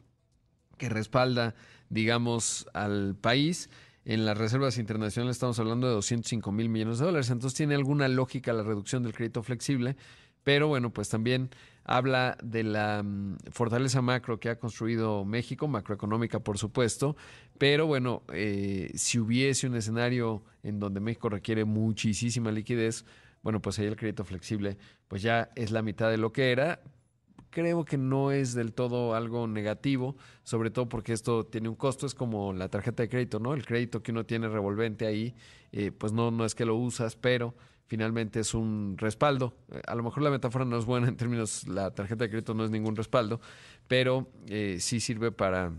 que 0.78 0.88
respalda, 0.88 1.54
digamos, 1.90 2.66
al 2.72 3.14
país 3.14 3.68
en 4.04 4.24
las 4.24 4.38
reservas 4.38 4.78
internacionales 4.78 5.36
estamos 5.36 5.58
hablando 5.58 5.86
de 5.86 5.94
205 5.94 6.52
mil 6.52 6.68
millones 6.68 6.98
de 6.98 7.06
dólares. 7.06 7.30
Entonces 7.30 7.56
tiene 7.56 7.74
alguna 7.74 8.08
lógica 8.08 8.52
la 8.52 8.62
reducción 8.62 9.02
del 9.02 9.12
crédito 9.12 9.42
flexible, 9.42 9.96
pero 10.44 10.68
bueno, 10.68 10.92
pues 10.92 11.08
también 11.08 11.50
habla 11.84 12.36
de 12.42 12.62
la 12.62 13.02
mm, 13.02 13.36
fortaleza 13.50 14.02
macro 14.02 14.40
que 14.40 14.50
ha 14.50 14.58
construido 14.58 15.24
México, 15.24 15.68
macroeconómica 15.68 16.40
por 16.40 16.58
supuesto, 16.58 17.16
pero 17.58 17.86
bueno, 17.86 18.22
eh, 18.32 18.90
si 18.94 19.18
hubiese 19.18 19.66
un 19.66 19.76
escenario 19.76 20.42
en 20.62 20.80
donde 20.80 21.00
México 21.00 21.28
requiere 21.28 21.64
muchísima 21.64 22.50
liquidez, 22.50 23.04
bueno, 23.42 23.60
pues 23.60 23.78
ahí 23.78 23.86
el 23.86 23.96
crédito 23.96 24.24
flexible 24.24 24.78
pues 25.06 25.22
ya 25.22 25.50
es 25.56 25.70
la 25.70 25.82
mitad 25.82 26.10
de 26.10 26.18
lo 26.18 26.32
que 26.32 26.52
era, 26.52 26.80
creo 27.50 27.84
que 27.84 27.98
no 27.98 28.30
es 28.30 28.54
del 28.54 28.72
todo 28.72 29.14
algo 29.14 29.46
negativo, 29.46 30.16
sobre 30.42 30.70
todo 30.70 30.88
porque 30.88 31.12
esto 31.12 31.46
tiene 31.46 31.68
un 31.68 31.74
costo, 31.74 32.06
es 32.06 32.14
como 32.14 32.52
la 32.52 32.68
tarjeta 32.68 33.02
de 33.02 33.08
crédito, 33.08 33.38
¿no? 33.38 33.54
El 33.54 33.66
crédito 33.66 34.02
que 34.02 34.12
uno 34.12 34.24
tiene 34.24 34.48
revolvente 34.48 35.06
ahí, 35.06 35.34
eh, 35.72 35.92
pues 35.92 36.12
no, 36.12 36.30
no 36.30 36.44
es 36.44 36.54
que 36.54 36.64
lo 36.64 36.76
usas, 36.76 37.16
pero 37.16 37.54
finalmente 37.86 38.40
es 38.40 38.54
un 38.54 38.96
respaldo. 38.98 39.56
Eh, 39.70 39.80
a 39.86 39.94
lo 39.94 40.02
mejor 40.02 40.22
la 40.22 40.30
metáfora 40.30 40.64
no 40.64 40.78
es 40.78 40.84
buena 40.84 41.08
en 41.08 41.16
términos, 41.16 41.66
la 41.66 41.92
tarjeta 41.92 42.24
de 42.24 42.30
crédito 42.30 42.54
no 42.54 42.64
es 42.64 42.70
ningún 42.70 42.96
respaldo, 42.96 43.40
pero 43.88 44.30
eh, 44.46 44.76
sí 44.80 45.00
sirve 45.00 45.32
para 45.32 45.72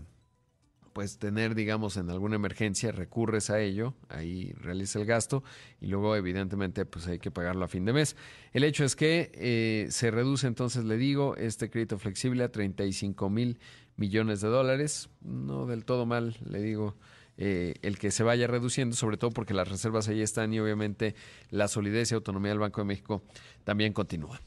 pues 0.92 1.18
tener, 1.18 1.54
digamos, 1.54 1.96
en 1.96 2.10
alguna 2.10 2.36
emergencia, 2.36 2.92
recurres 2.92 3.50
a 3.50 3.60
ello, 3.60 3.94
ahí 4.08 4.52
realiza 4.52 4.98
el 4.98 5.06
gasto 5.06 5.42
y 5.80 5.86
luego 5.86 6.16
evidentemente 6.16 6.84
pues 6.84 7.06
hay 7.06 7.18
que 7.18 7.30
pagarlo 7.30 7.64
a 7.64 7.68
fin 7.68 7.84
de 7.84 7.92
mes. 7.92 8.16
El 8.52 8.64
hecho 8.64 8.84
es 8.84 8.96
que 8.96 9.30
eh, 9.34 9.86
se 9.90 10.10
reduce 10.10 10.46
entonces, 10.46 10.84
le 10.84 10.96
digo, 10.96 11.36
este 11.36 11.70
crédito 11.70 11.98
flexible 11.98 12.44
a 12.44 12.50
35 12.50 13.30
mil 13.30 13.58
millones 13.96 14.40
de 14.40 14.48
dólares, 14.48 15.10
no 15.22 15.66
del 15.66 15.84
todo 15.84 16.06
mal, 16.06 16.36
le 16.48 16.60
digo. 16.60 16.96
Eh, 17.42 17.76
el 17.80 17.98
que 17.98 18.10
se 18.10 18.22
vaya 18.22 18.46
reduciendo, 18.46 18.94
sobre 18.94 19.16
todo 19.16 19.30
porque 19.30 19.54
las 19.54 19.66
reservas 19.66 20.08
ahí 20.08 20.20
están 20.20 20.52
y 20.52 20.60
obviamente 20.60 21.14
la 21.48 21.68
solidez 21.68 22.10
y 22.10 22.14
autonomía 22.14 22.50
del 22.50 22.58
Banco 22.58 22.82
de 22.82 22.84
México 22.84 23.22
también 23.64 23.94
continúa. 23.94 24.38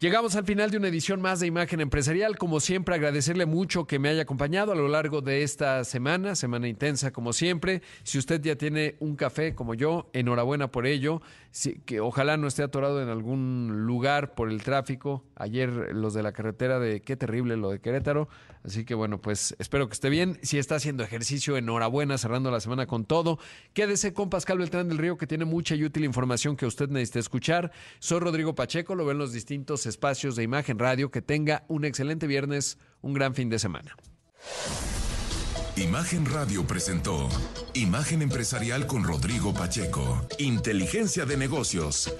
Llegamos 0.00 0.36
al 0.36 0.44
final 0.44 0.70
de 0.70 0.76
una 0.76 0.86
edición 0.86 1.20
más 1.20 1.40
de 1.40 1.48
Imagen 1.48 1.80
Empresarial. 1.80 2.38
Como 2.38 2.60
siempre, 2.60 2.94
agradecerle 2.94 3.46
mucho 3.46 3.88
que 3.88 3.98
me 3.98 4.08
haya 4.08 4.22
acompañado 4.22 4.70
a 4.70 4.76
lo 4.76 4.86
largo 4.86 5.22
de 5.22 5.42
esta 5.42 5.82
semana, 5.82 6.36
semana 6.36 6.68
intensa 6.68 7.10
como 7.10 7.32
siempre. 7.32 7.82
Si 8.04 8.16
usted 8.16 8.40
ya 8.40 8.54
tiene 8.54 8.94
un 9.00 9.16
café 9.16 9.56
como 9.56 9.74
yo, 9.74 10.08
enhorabuena 10.12 10.70
por 10.70 10.86
ello. 10.86 11.20
que 11.84 11.98
ojalá 11.98 12.36
no 12.36 12.46
esté 12.46 12.62
atorado 12.62 13.02
en 13.02 13.08
algún 13.08 13.86
lugar 13.88 14.36
por 14.36 14.50
el 14.50 14.62
tráfico. 14.62 15.24
Ayer 15.34 15.68
los 15.92 16.14
de 16.14 16.22
la 16.22 16.30
carretera 16.30 16.78
de 16.78 17.02
qué 17.02 17.16
terrible 17.16 17.56
lo 17.56 17.70
de 17.70 17.80
Querétaro. 17.80 18.28
Así 18.64 18.84
que 18.84 18.94
bueno, 18.94 19.20
pues 19.20 19.56
espero 19.58 19.88
que 19.88 19.94
esté 19.94 20.10
bien. 20.10 20.38
Si 20.42 20.58
está 20.58 20.76
haciendo 20.76 21.02
ejercicio, 21.02 21.56
enhorabuena, 21.56 22.18
cerrando 22.18 22.52
la 22.52 22.60
semana 22.60 22.86
con 22.86 23.04
todo. 23.04 23.40
Quédese 23.72 24.12
con 24.12 24.30
Pascal 24.30 24.58
Beltrán 24.58 24.88
del 24.88 24.98
Río, 24.98 25.16
que 25.16 25.26
tiene 25.26 25.44
mucha 25.44 25.74
y 25.74 25.82
útil 25.84 26.04
información 26.04 26.54
que 26.54 26.66
usted 26.66 26.88
necesita 26.88 27.18
escuchar. 27.18 27.72
Soy 27.98 28.20
Rodrigo 28.20 28.54
Pacheco, 28.54 28.94
lo 28.94 29.04
ven 29.04 29.18
los 29.18 29.32
distintos 29.32 29.87
espacios 29.88 30.36
de 30.36 30.44
Imagen 30.44 30.78
Radio. 30.78 31.10
Que 31.10 31.22
tenga 31.22 31.64
un 31.66 31.84
excelente 31.84 32.28
viernes, 32.28 32.78
un 33.00 33.14
gran 33.14 33.34
fin 33.34 33.48
de 33.48 33.58
semana. 33.58 33.96
Imagen 35.76 36.26
Radio 36.26 36.66
presentó 36.66 37.28
Imagen 37.74 38.22
Empresarial 38.22 38.86
con 38.86 39.04
Rodrigo 39.04 39.54
Pacheco. 39.54 40.26
Inteligencia 40.38 41.24
de 41.24 41.36
negocios. 41.36 42.12